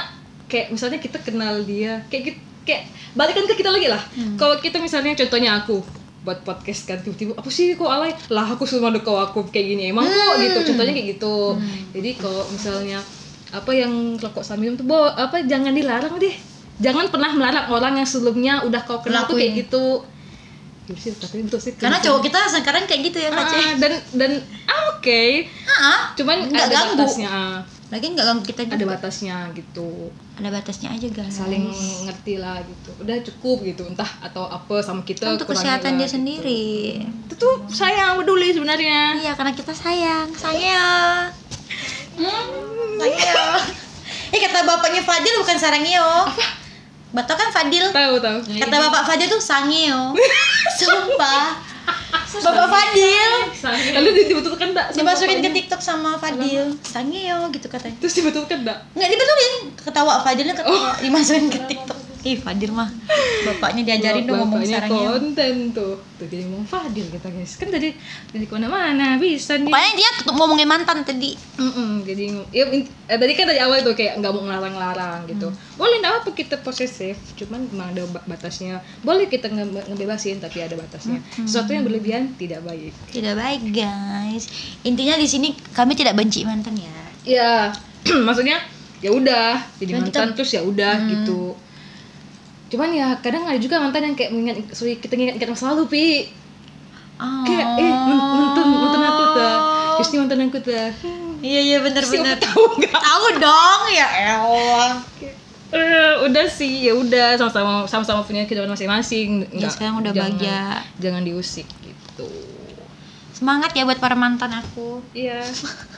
kayak 0.47 0.71
misalnya 0.71 0.99
kita 0.99 1.19
kenal 1.21 1.59
dia, 1.63 2.03
kayak 2.07 2.23
gitu, 2.33 2.39
kayak 2.67 2.87
balikan 3.15 3.47
ke 3.47 3.55
kita 3.59 3.71
lagi 3.71 3.87
lah. 3.87 4.01
Kalau 4.39 4.59
kita 4.59 4.79
misalnya 4.79 5.15
contohnya 5.15 5.63
aku 5.63 5.79
buat 6.27 6.43
podcast 6.43 6.91
kan 6.91 6.99
tiba-tiba 6.99 7.39
aku 7.39 7.47
sih 7.47 7.79
kok 7.79 7.87
alay? 7.87 8.11
Lah 8.27 8.43
aku 8.43 8.67
semua 8.67 8.91
kau 8.99 9.15
aku 9.15 9.47
kayak 9.47 9.75
gini 9.75 9.83
emang 9.95 10.03
kok? 10.03 10.35
Gitu 10.43 10.59
contohnya 10.73 10.91
kayak 10.91 11.07
gitu. 11.15 11.55
Jadi 11.95 12.09
kalau 12.19 12.43
misalnya 12.51 12.99
apa 13.47 13.71
yang 13.71 14.19
rokok 14.19 14.43
minum 14.59 14.75
tuh 14.75 14.83
bo 14.83 15.07
apa 15.07 15.39
jangan 15.47 15.71
dilarang 15.71 16.19
deh. 16.19 16.35
Jangan 16.77 17.09
pernah 17.09 17.31
melarang 17.31 17.71
orang 17.73 17.93
yang 17.97 18.05
sebelumnya 18.05 18.61
udah 18.67 18.83
kau 18.83 18.99
kenal 19.01 19.25
tuh 19.25 19.39
kayak 19.39 19.55
Lakuin. 19.55 19.63
gitu. 19.65 19.85
Ya 20.87 20.95
sih, 20.95 21.11
sih 21.11 21.71
Karena 21.75 21.99
cowok 21.99 22.21
kita 22.23 22.39
sekarang 22.47 22.87
kayak 22.87 23.11
gitu 23.11 23.19
ya, 23.19 23.27
Kak 23.27 23.43
Ah, 23.43 23.75
dan 23.75 23.91
dan 24.15 24.31
ah, 24.71 24.95
oke. 24.95 25.23
Ah, 25.67 26.15
cuman 26.15 26.47
Nggak 26.47 26.63
ada 26.63 26.75
ganggu. 26.79 26.95
batasnya 27.03 27.27
ah. 27.27 27.59
Lagi 27.87 28.05
nggak 28.09 28.25
ganggu 28.25 28.43
kita 28.43 28.61
juga. 28.63 28.75
ada 28.75 28.85
batasnya 28.89 29.37
gitu 29.53 30.11
Ada 30.35 30.49
batasnya 30.51 30.91
aja 30.91 31.07
guys. 31.07 31.31
saling 31.31 31.71
ngerti 32.03 32.35
lah 32.35 32.59
gitu 32.59 32.91
udah 32.99 33.15
cukup 33.23 33.57
gitu 33.63 33.83
entah 33.85 34.11
atau 34.19 34.43
apa 34.43 34.83
sama 34.83 35.01
kita 35.01 35.23
untuk 35.33 35.47
kesehatan 35.47 35.95
lah, 35.95 35.99
dia 36.03 36.05
gitu. 36.05 36.15
sendiri. 36.19 36.65
itu 36.99 37.33
tuh 37.33 37.63
sayang 37.67 38.19
peduli 38.19 38.51
sebenarnya 38.51 39.15
Iya, 39.17 39.31
karena 39.33 39.55
kita 39.55 39.71
sayang, 39.71 40.27
sayang. 40.35 41.31
Sayang. 42.97 43.61
Eh 44.27 44.43
kata 44.43 44.67
bapaknya 44.67 44.99
Fadil 44.99 45.39
bukan 45.39 45.55
sarangio. 45.55 46.27
Batak 47.15 47.39
kan 47.39 47.49
Fadil. 47.49 47.87
tahu 47.87 48.19
tahu 48.19 48.37
Kata 48.59 48.75
Bapak 48.83 49.07
Fadil 49.07 49.31
tuh 49.31 49.39
sangeo. 49.39 50.11
Sumpah. 50.83 51.55
Bapak 52.37 52.67
Fadil 52.69 53.31
lalu 53.97 54.09
dia 54.13 54.25
dibetulkan 54.29 54.67
enggak 54.75 54.87
dimasukin 54.93 55.39
ke 55.41 55.49
TikTok 55.51 55.81
sama 55.81 56.19
Fadil. 56.21 56.75
Sangeo 56.83 57.49
gitu 57.49 57.67
katanya. 57.71 57.97
terus 57.97 58.13
dibetulkan 58.13 58.61
enggak 58.61 58.77
Nggak 58.93 59.09
dibetulin. 59.09 59.53
Ketawa 59.79 60.13
Fadilnya 60.21 60.55
ketawa 60.55 60.93
dimasukin 61.01 61.47
ke 61.49 61.59
TikTok. 61.65 61.96
Ih, 62.27 62.35
Fadil 62.35 62.69
mah. 62.69 62.91
Bapaknya 63.39 63.81
diajarin 63.85 64.25
dong 64.25 64.43
ngomong 64.43 64.59
Bapaknya 64.59 64.83
sangeo. 64.83 65.07
konten 65.09 65.53
tuh. 65.71 65.95
Tuh 66.13 66.25
jadi 66.25 66.43
ngomong 66.43 66.65
Fadil 66.65 67.07
kita 67.07 67.29
guys. 67.29 67.55
Kan 67.55 67.69
tadi 67.69 67.95
dari 68.27 68.43
ke 68.43 68.51
mana 68.51 68.67
mana 68.67 69.15
bisa 69.15 69.55
nih. 69.55 69.63
Pokoknya 69.65 69.91
dia 69.93 70.09
ngomongin 70.27 70.67
mantan 70.67 70.97
tadi. 71.01 71.39
Mm-mm, 71.55 72.03
jadi 72.03 72.23
ya, 72.51 72.67
eh, 72.67 72.83
tadi 73.07 73.31
kan 73.31 73.45
dari 73.45 73.59
awal 73.59 73.79
tuh 73.81 73.93
kayak 73.93 74.17
nggak 74.17 74.27
mau 74.29 74.43
ngelarang-larang 74.43 75.23
gitu. 75.25 75.47
Boleh 75.73 75.95
nggak 75.97 76.13
apa 76.17 76.29
kita 76.33 76.59
posesif 76.59 77.15
cuman 77.37 77.63
memang 77.65 77.87
ada 77.89 78.03
ba- 78.09 78.25
batasnya. 78.27 78.83
Boleh 78.99 79.25
kita 79.25 79.47
nge- 79.47 79.87
ngebebasin 79.87 80.37
tapi 80.37 80.59
ada 80.59 80.75
batasnya. 80.75 81.23
Sesuatu 81.39 81.71
yang 81.71 81.81
berlebihan 81.81 82.35
tidak 82.35 82.59
baik. 82.61 82.91
Tidak 83.07 83.33
baik, 83.33 83.71
guys. 83.71 84.51
Intinya 84.81 85.15
di 85.15 85.25
sini 85.25 85.55
kami 85.71 85.95
tidak 85.95 86.11
benci 86.13 86.43
mantan 86.43 86.75
ya. 86.75 86.91
ya 87.23 87.51
maksudnya 88.27 88.59
ya 88.97 89.11
udah 89.11 89.61
jadi 89.77 89.91
Cuman 89.93 90.03
kita- 90.03 90.19
mantan 90.19 90.29
terus 90.33 90.49
ya 90.49 90.61
udah 90.61 90.95
gitu 91.05 91.53
cuman 92.67 92.89
ya 92.89 93.07
kadang 93.17 93.43
ada 93.43 93.55
juga 93.55 93.77
mantan 93.77 94.03
yang 94.03 94.15
kayak 94.15 94.29
mengingat 94.29 94.57
sorry, 94.71 94.95
kita 94.95 95.13
ingat 95.13 95.49
masa 95.49 95.71
lalu 95.71 95.85
pi 95.87 96.07
Oh. 97.17 97.41
kayak 97.41 97.67
eh 97.75 97.89
man- 97.89 98.21
mantan 98.29 98.65
mantan 98.69 99.01
aku 99.03 99.23
tuh 99.33 99.53
ini 100.03 100.17
mantan 100.19 100.39
aku 100.43 100.57
tuh 100.59 100.73
Iya 101.39 101.59
iya 101.63 101.77
benar 101.79 102.01
si 102.01 102.13
benar. 102.13 102.33
Opi 102.33 102.43
tahu 102.43 102.63
nggak 102.77 102.93
Tahu 102.93 103.25
dong 103.37 103.81
ya 103.89 104.07
elah. 104.27 104.93
Eh, 105.67 106.13
udah 106.23 106.45
sih 106.47 106.85
ya 106.85 106.93
udah 106.93 107.33
sama-sama 107.35 107.83
sama-sama 107.83 108.21
punya 108.21 108.43
kehidupan 108.43 108.69
masing-masing 108.69 109.49
Ya 109.51 109.65
sekarang 109.67 109.97
udah 109.97 110.11
jangan- 110.11 110.37
bahagia. 110.37 110.61
jangan 110.97 111.21
diusik 111.21 111.65
gitu 111.79 112.29
Semangat 113.31 113.69
ya 113.71 113.81
buat 113.83 113.97
para 113.97 114.13
mantan 114.13 114.49
aku. 114.51 115.01
iya 115.11 115.41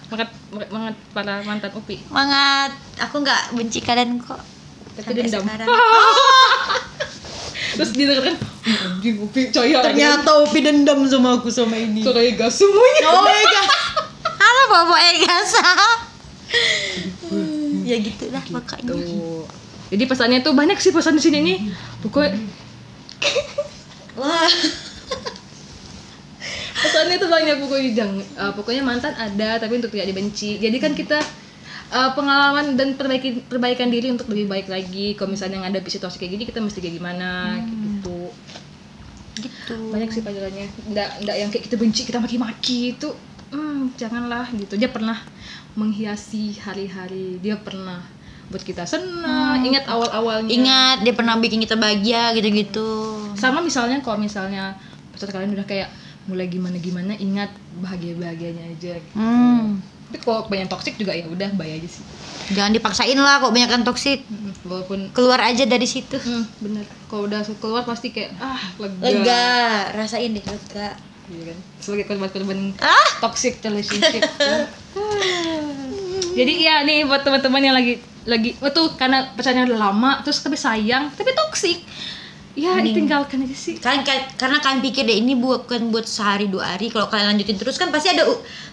banget 0.07 0.27
banget 0.49 0.95
para 1.11 1.43
mantan 1.43 1.71
upi 1.73 1.99
Semangat. 2.01 2.71
Aku 3.01 3.19
nggak 3.19 3.41
benci 3.53 3.79
kalian 3.79 4.17
kok. 4.17 4.39
Tapi 4.99 5.15
Sampai 5.15 5.23
dendam 5.23 5.43
sekarang. 5.43 5.67
terus 7.79 7.91
didengarkan 7.95 8.35
anjing 8.59 9.15
upi 9.23 9.41
coya 9.49 9.79
Opi 10.43 10.59
dendam 10.59 10.99
sama 11.07 11.39
aku 11.39 11.47
sama 11.47 11.79
ini. 11.79 12.03
coya 12.03 12.35
gas 12.35 12.59
semuanya 12.59 13.07
Oh 13.07 13.23
my 13.23 13.41
god. 13.41 13.67
Halo 14.35 14.63
Bapak 14.67 14.99
Egasa. 15.13 15.67
ya 17.89 17.95
gitulah 17.97 18.41
makanya. 18.49 18.89
tuh 18.89 19.45
jadi 19.89 20.03
pesannya 20.05 20.39
tuh 20.41 20.53
banyak 20.53 20.77
sih 20.77 20.89
pesan 20.89 21.17
di 21.17 21.21
sini 21.21 21.37
nih 21.41 21.57
pokoknya 22.01 22.37
Wah. 24.13 24.49
pesannya 26.75 27.15
tuh 27.17 27.27
banyak 27.27 27.55
pokoknya 27.57 27.89
jangan 27.93 28.15
eh, 28.17 28.51
pokoknya 28.53 28.81
mantan 28.81 29.13
ada 29.13 29.57
tapi 29.57 29.77
untuk 29.77 29.89
tidak 29.89 30.09
dibenci 30.09 30.57
jadi 30.57 30.77
kan 30.77 30.93
kita 30.93 31.17
eh, 31.89 32.11
pengalaman 32.13 32.77
dan 32.77 32.93
perbaiki 32.95 33.49
perbaikan 33.49 33.89
diri 33.89 34.13
untuk 34.13 34.29
lebih 34.29 34.47
baik 34.49 34.67
lagi. 34.69 35.17
Kalau 35.17 35.33
misalnya 35.33 35.65
ada 35.65 35.79
situasi 35.81 36.21
kayak 36.21 36.31
gini 36.37 36.43
kita 36.45 36.59
mesti 36.61 36.79
kayak 36.79 36.95
gimana? 36.97 37.57
Gitu. 37.65 38.19
Gitu. 39.39 39.75
banyak 39.95 40.09
sih 40.11 40.19
pelajarannya. 40.19 40.67
Nggak 40.91 41.09
nggak 41.23 41.35
yang 41.39 41.49
kayak 41.53 41.63
kita 41.71 41.75
benci 41.79 42.01
kita 42.03 42.19
maki-maki 42.19 42.97
itu. 42.97 43.09
Hmm, 43.49 43.89
janganlah 43.95 44.51
gitu. 44.53 44.75
Dia 44.75 44.91
pernah 44.91 45.17
menghiasi 45.79 46.59
hari-hari. 46.59 47.39
Dia 47.39 47.55
pernah 47.55 48.03
buat 48.49 48.65
kita 48.65 48.83
senang. 48.83 49.61
Ingat 49.61 49.85
awal-awalnya. 49.87 50.49
Ingat 50.49 50.97
dia 51.05 51.13
pernah 51.13 51.37
bikin 51.37 51.61
kita 51.61 51.77
bahagia 51.77 52.33
gitu-gitu. 52.35 53.17
sama 53.39 53.63
misalnya 53.63 54.03
kalau 54.03 54.19
misalnya 54.19 54.75
pacar 55.15 55.31
kalian 55.31 55.55
udah 55.55 55.63
kayak 55.63 55.87
mulai 56.27 56.51
gimana 56.51 56.75
gimana 56.75 57.13
ingat 57.15 57.49
bahagia 57.79 58.13
bahagianya 58.19 58.63
aja. 58.75 58.99
Gitu. 58.99 59.15
Hmm. 59.15 59.79
Tapi 60.09 60.25
kalau 60.25 60.41
banyak 60.49 60.65
toxic 60.65 60.97
juga 60.97 61.13
ya 61.13 61.29
udah 61.29 61.53
bayar 61.53 61.77
aja 61.77 61.85
sih. 61.85 62.01
Jangan 62.49 62.73
dipaksain 62.73 63.13
lah 63.13 63.37
kok 63.37 63.53
banyak 63.53 63.85
toksik. 63.85 64.25
Walaupun 64.65 65.13
Keluar 65.13 65.37
aja 65.37 65.69
dari 65.69 65.85
situ. 65.85 66.17
hmm, 66.17 66.65
bener. 66.65 66.81
Kalau 67.05 67.29
udah 67.29 67.45
keluar 67.61 67.85
pasti 67.85 68.09
kayak 68.09 68.33
ah 68.41 68.57
lega, 68.81 69.05
Lega, 69.05 69.45
rasain 69.93 70.33
deh 70.33 70.41
lega. 70.41 70.97
Iya 71.29 71.53
kan? 71.53 71.57
Sebagai 71.77 72.09
korban-korban 72.09 72.73
Ah, 72.81 73.21
toxic 73.21 73.61
relationship. 73.61 74.25
Jadi 76.41 76.53
ya 76.57 76.81
nih 76.81 77.05
buat 77.05 77.21
teman-teman 77.21 77.61
yang 77.61 77.77
lagi 77.77 78.01
lagi 78.25 78.57
itu 78.57 78.81
karena 78.97 79.29
pacarnya 79.37 79.69
udah 79.69 79.79
lama 79.89 80.21
terus 80.21 80.41
tapi 80.41 80.57
sayang 80.59 81.09
tapi 81.13 81.33
toxic 81.33 81.81
ya 82.51 82.77
ditinggalkan 82.79 83.41
aja 83.41 83.55
sih. 83.55 83.75
Kalian 83.77 84.01
ka- 84.01 84.29
karena 84.35 84.57
kalian 84.57 84.81
pikir 84.81 85.03
deh 85.03 85.17
ini 85.17 85.33
bukan 85.33 85.89
buat 85.89 86.05
sehari 86.05 86.45
dua 86.45 86.73
hari 86.73 86.87
kalau 86.87 87.05
kalian 87.05 87.33
lanjutin 87.33 87.55
terus 87.55 87.75
kan 87.75 87.87
pasti 87.87 88.09
ada 88.09 88.25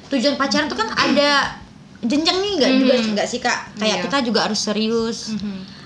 tujuan 0.07 0.35
pacaran 0.35 0.67
tuh 0.67 0.75
kan 0.75 0.89
ada 0.91 1.61
jenjang 1.99 2.37
nih 2.37 2.53
nggak? 2.57 2.71
Juga 2.79 2.93
nggak 3.12 3.27
sih 3.27 3.39
kak? 3.39 3.77
Kayak 3.77 3.97
Iya. 3.97 4.05
kita 4.05 4.17
juga 4.23 4.41
harus 4.45 4.61
serius. 4.61 5.37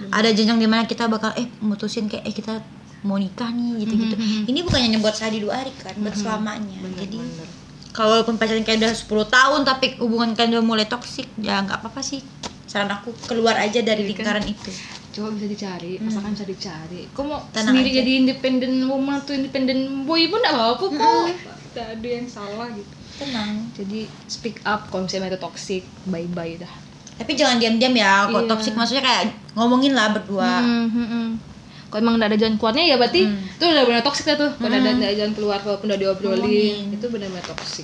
Ada 0.09 0.31
jenjang 0.31 0.57
di 0.57 0.67
mana 0.67 0.85
kita 0.85 1.07
bakal 1.07 1.35
eh 1.35 1.49
mutusin 1.59 2.07
kayak 2.07 2.25
eh 2.25 2.33
kita 2.33 2.59
mau 3.01 3.17
nikah 3.17 3.49
nih 3.49 3.81
gitu 3.81 3.95
gitu 3.97 4.15
ini 4.45 4.61
bukan 4.61 4.77
hanya 4.79 4.99
buat 4.99 5.13
sehari 5.13 5.39
dua 5.39 5.57
hari 5.57 5.73
kan? 5.75 5.97
Buat 5.97 6.15
selamanya. 6.15 6.79
Jadi 6.95 7.17
kalau 7.91 8.15
walaupun 8.15 8.37
pacaran 8.37 8.61
kayak 8.61 8.79
udah 8.79 8.93
10 8.93 9.03
tahun 9.29 9.61
tapi 9.63 9.99
hubungan 9.99 10.31
kalian 10.33 10.57
udah 10.57 10.65
mulai 10.65 10.87
toksik 10.87 11.27
ya 11.37 11.59
nggak 11.59 11.81
apa-apa 11.81 12.01
sih. 12.01 12.21
Saran 12.65 12.87
aku 12.89 13.11
keluar 13.25 13.57
aja 13.57 13.81
dari 13.81 14.05
lingkaran 14.05 14.45
itu 14.45 14.71
coba 15.11 15.29
bisa 15.33 15.47
dicari 15.47 15.99
pasangan 15.99 16.31
bisa 16.33 16.47
dicari 16.47 17.03
kok 17.07 17.23
mau 17.23 17.43
Tenang 17.51 17.67
sendiri 17.69 17.91
aja. 17.91 17.97
jadi 17.99 18.11
independent 18.17 18.77
woman 18.85 19.17
atau 19.17 19.33
independent 19.33 19.83
boy 20.03 20.23
pun 20.27 20.39
gak 20.39 20.53
apa-apa 20.53 20.85
kok 20.89 21.27
tidak 21.67 21.87
ada 21.95 22.09
yang 22.09 22.27
salah 22.27 22.69
gitu 22.71 22.93
tenang 23.17 23.51
jadi 23.73 24.01
speak 24.25 24.63
up 24.63 24.87
kalau 24.89 25.05
misalnya 25.05 25.29
itu 25.29 25.39
toxic 25.39 25.83
bye 26.05 26.25
bye 26.31 26.55
dah 26.57 26.73
tapi 27.17 27.35
jangan 27.35 27.59
diam-diam 27.59 27.93
ya 27.93 28.25
kok 28.27 28.39
Iya. 28.39 28.49
toksik 28.49 28.75
maksudnya 28.75 29.03
kayak 29.03 29.25
ngomongin 29.53 29.93
lah 29.93 30.09
berdua 30.11 30.63
Hmm, 30.63 30.89
hmm, 30.89 31.07
hmm. 31.07 31.29
Kalau 31.91 32.01
emang 32.01 32.17
nggak 32.17 32.31
ada 32.31 32.39
jalan 32.39 32.55
keluarnya 32.55 32.85
ya 32.87 32.97
berarti 32.97 33.23
itu 33.27 33.65
udah 33.67 33.83
benar 33.83 34.01
toksik 34.01 34.23
lah 34.25 34.39
tuh. 34.39 34.51
Kalau 34.55 34.71
ada 34.71 34.95
nggak 34.95 35.11
ada 35.11 35.17
jalan 35.19 35.35
keluar 35.35 35.59
walaupun 35.59 35.91
udah 35.91 35.99
diobrolin 35.99 36.87
itu 36.89 37.07
benar-benar 37.11 37.43
toksik. 37.45 37.83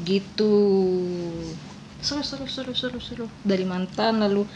Gitu. 0.00 0.54
Seru 1.98 2.22
seru 2.22 2.46
seru 2.46 2.72
seru 2.72 2.96
seru 2.98 3.26
dari 3.42 3.62
mantan 3.62 4.16
lalu 4.18 4.48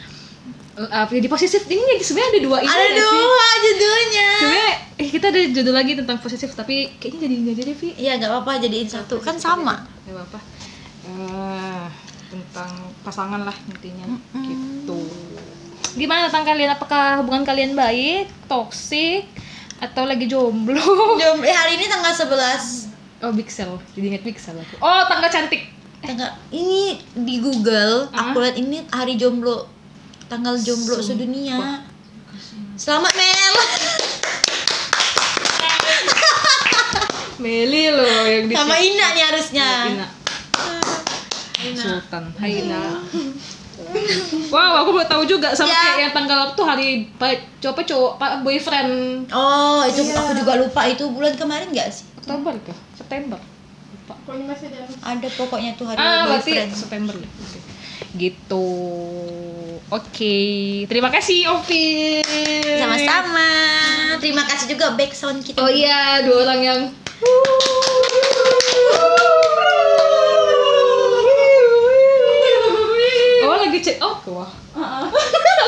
apa 0.72 1.12
jadi 1.12 1.26
posesif 1.26 1.62
ini 1.66 1.78
jadi 1.78 2.00
sebenarnya 2.00 2.30
ada 2.30 2.40
dua 2.42 2.58
ini 2.58 2.68
ada 2.68 2.80
nggak 2.82 2.96
sih? 2.96 3.20
dua 3.20 3.48
judulnya 3.60 4.28
Sebenarnya 4.34 4.70
eh, 4.96 5.08
kita 5.10 5.26
ada 5.28 5.40
judul 5.46 5.74
lagi 5.74 5.92
tentang 5.94 6.16
posesif 6.16 6.50
tapi 6.50 6.74
kayaknya 6.96 7.20
jadi 7.22 7.34
nggak 7.38 7.56
jadi 7.56 7.72
Vi. 7.74 7.88
iya 7.96 8.12
nggak 8.16 8.30
apa-apa 8.30 8.52
jadiin 8.58 8.88
satu 8.88 9.16
kan 9.18 9.36
sama 9.36 9.84
Gak 10.02 10.12
apa-apa. 10.12 10.38
Eh, 11.04 11.86
tentang 12.28 12.70
pasangan 13.00 13.40
lah 13.40 13.54
intinya 13.66 14.06
gitu. 14.34 14.98
Gimana 15.92 16.26
tentang 16.26 16.48
kalian? 16.48 16.72
Apakah 16.72 17.20
hubungan 17.20 17.44
kalian 17.44 17.72
baik, 17.72 18.32
toksik, 18.46 19.28
atau 19.78 20.04
lagi 20.04 20.24
jomblo? 20.24 20.80
Jom, 21.20 21.38
eh, 21.42 21.52
hari 21.52 21.76
ini 21.76 21.86
tanggal 21.86 22.10
11 22.10 22.88
Oh, 23.20 23.30
Pixel. 23.30 23.70
Jadi 23.92 24.06
inget 24.08 24.22
Pixel 24.22 24.56
aku. 24.56 24.74
Oh, 24.80 25.02
tanggal 25.04 25.28
cantik. 25.28 25.68
tanggal 26.00 26.34
ini 26.50 26.98
di 27.14 27.38
Google 27.38 28.10
Ah. 28.10 28.32
aku 28.32 28.42
lihat 28.42 28.56
ini 28.56 28.82
hari 28.88 29.14
jomblo 29.14 29.70
tanggal 30.32 30.56
jomblo 30.56 30.96
sedunia 30.96 31.84
selamat 32.72 33.12
Mel 33.12 33.54
Meli 37.36 37.90
loh 37.90 38.24
yang 38.24 38.48
di 38.48 38.54
sama 38.56 38.80
Ina 38.80 39.06
nih 39.12 39.24
harusnya 39.28 39.68
Ina. 39.92 40.06
Sultan. 41.74 42.24
Hai 42.38 42.64
Ina. 42.64 43.02
Wow, 44.48 44.72
aku 44.80 44.90
baru 44.94 45.04
tahu 45.04 45.22
juga 45.26 45.50
sama 45.52 45.68
Ya. 45.68 45.78
kayak 45.84 45.98
yang 46.00 46.14
tanggal 46.14 46.38
apa 46.38 46.52
tuh 46.54 46.64
hari 46.64 47.10
coba 47.58 47.82
cowok 47.82 48.12
pak 48.16 48.32
boyfriend 48.40 49.26
oh 49.28 49.82
itu 49.84 50.00
aku 50.08 50.32
juga 50.38 50.52
lupa 50.56 50.86
itu 50.86 51.04
bulan 51.10 51.34
kemarin 51.34 51.68
nggak 51.68 51.92
sih 51.92 52.06
Oktober 52.16 52.54
kah? 52.62 52.78
September? 52.94 53.36
Lupa. 53.36 54.14
Pokoknya 54.22 54.44
masih 54.48 54.66
ada 54.70 54.80
ada 55.02 55.28
pokoknya 55.28 55.70
tuh 55.74 55.86
hari 55.90 55.98
Ah, 55.98 56.24
berarti 56.24 56.50
boyfriend 56.56 56.72
September 56.72 57.14
ya. 57.18 57.28
Gitu. 58.12 58.66
Oke, 59.88 60.36
terima 60.88 61.08
kasih 61.08 61.48
Ovi. 61.52 62.20
sama-sama 62.76 63.48
terima 64.22 64.46
kasih 64.46 64.70
juga 64.70 64.94
backsound 64.94 65.42
kita 65.42 65.58
Oh 65.58 65.70
iya, 65.70 66.22
dua 66.22 66.46
orang 66.46 66.60
yang 66.62 66.80
Oh 73.42 73.56
lagi 73.58 73.78
cek 73.82 73.98
oh 73.98 74.16
wah. 74.30 74.50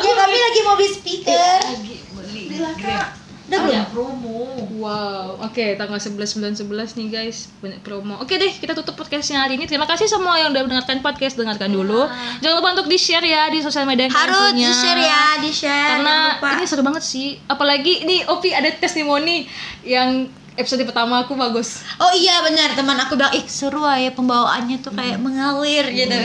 ya 0.04 0.12
kami 0.14 0.36
lagi 0.38 0.60
mau 0.62 0.74
beli 0.78 0.90
speaker 0.92 1.58
Lagi 1.64 1.94
beli 2.14 2.42
Grab. 2.78 3.23
Udah 3.56 3.66
belum 3.68 3.86
promo 3.90 4.34
Wow, 4.74 5.38
oke 5.40 5.54
Oke, 5.54 5.78
tanggal 5.78 5.96
11 5.96 6.34
bulan 6.34 6.52
11 6.58 6.98
nih 6.98 7.08
guys, 7.08 7.46
banyak 7.62 7.80
promo. 7.80 8.18
Oke 8.18 8.36
deh, 8.36 8.50
kita 8.50 8.74
tutup 8.74 8.98
podcastnya 8.98 9.38
hari 9.40 9.54
ini. 9.54 9.70
Terima 9.70 9.86
kasih 9.86 10.10
semua 10.10 10.34
yang 10.34 10.50
udah 10.50 10.66
mendengarkan 10.66 10.98
podcast, 10.98 11.38
dengarkan 11.38 11.70
dulu. 11.70 12.10
Jangan 12.42 12.58
lupa 12.58 12.74
untuk 12.74 12.90
di-share 12.90 13.22
ya 13.22 13.48
di 13.48 13.62
sosial 13.62 13.86
media 13.86 14.10
yang 14.10 14.18
Harus 14.18 14.50
di-share 14.52 14.98
ya, 14.98 15.38
di-share. 15.38 16.02
Karena 16.02 16.16
ini 16.58 16.64
seru 16.66 16.82
banget 16.82 17.06
sih. 17.06 17.38
Apalagi 17.46 18.02
nih 18.02 18.26
Opi 18.26 18.50
ada 18.50 18.66
testimoni 18.74 19.46
yang 19.86 20.26
episode 20.58 20.82
pertama 20.82 21.22
aku 21.22 21.38
bagus. 21.38 21.86
Oh 21.96 22.10
iya 22.12 22.42
benar 22.42 22.74
teman 22.74 22.98
aku 22.98 23.14
bilang 23.14 23.32
ih 23.32 23.46
seru 23.46 23.82
ah 23.82 23.94
ya 23.96 24.10
pembawaannya 24.10 24.82
tuh 24.82 24.90
kayak 24.90 25.22
mengalir 25.22 25.86
gitu. 25.94 26.18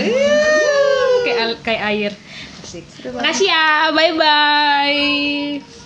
kayak 1.24 1.38
al- 1.38 1.62
kayak 1.62 1.82
air. 1.96 2.12
Asik. 2.66 2.84
Makasih 3.14 3.48
ya. 3.48 3.94
Bye 3.94 4.14
bye. 4.18 5.79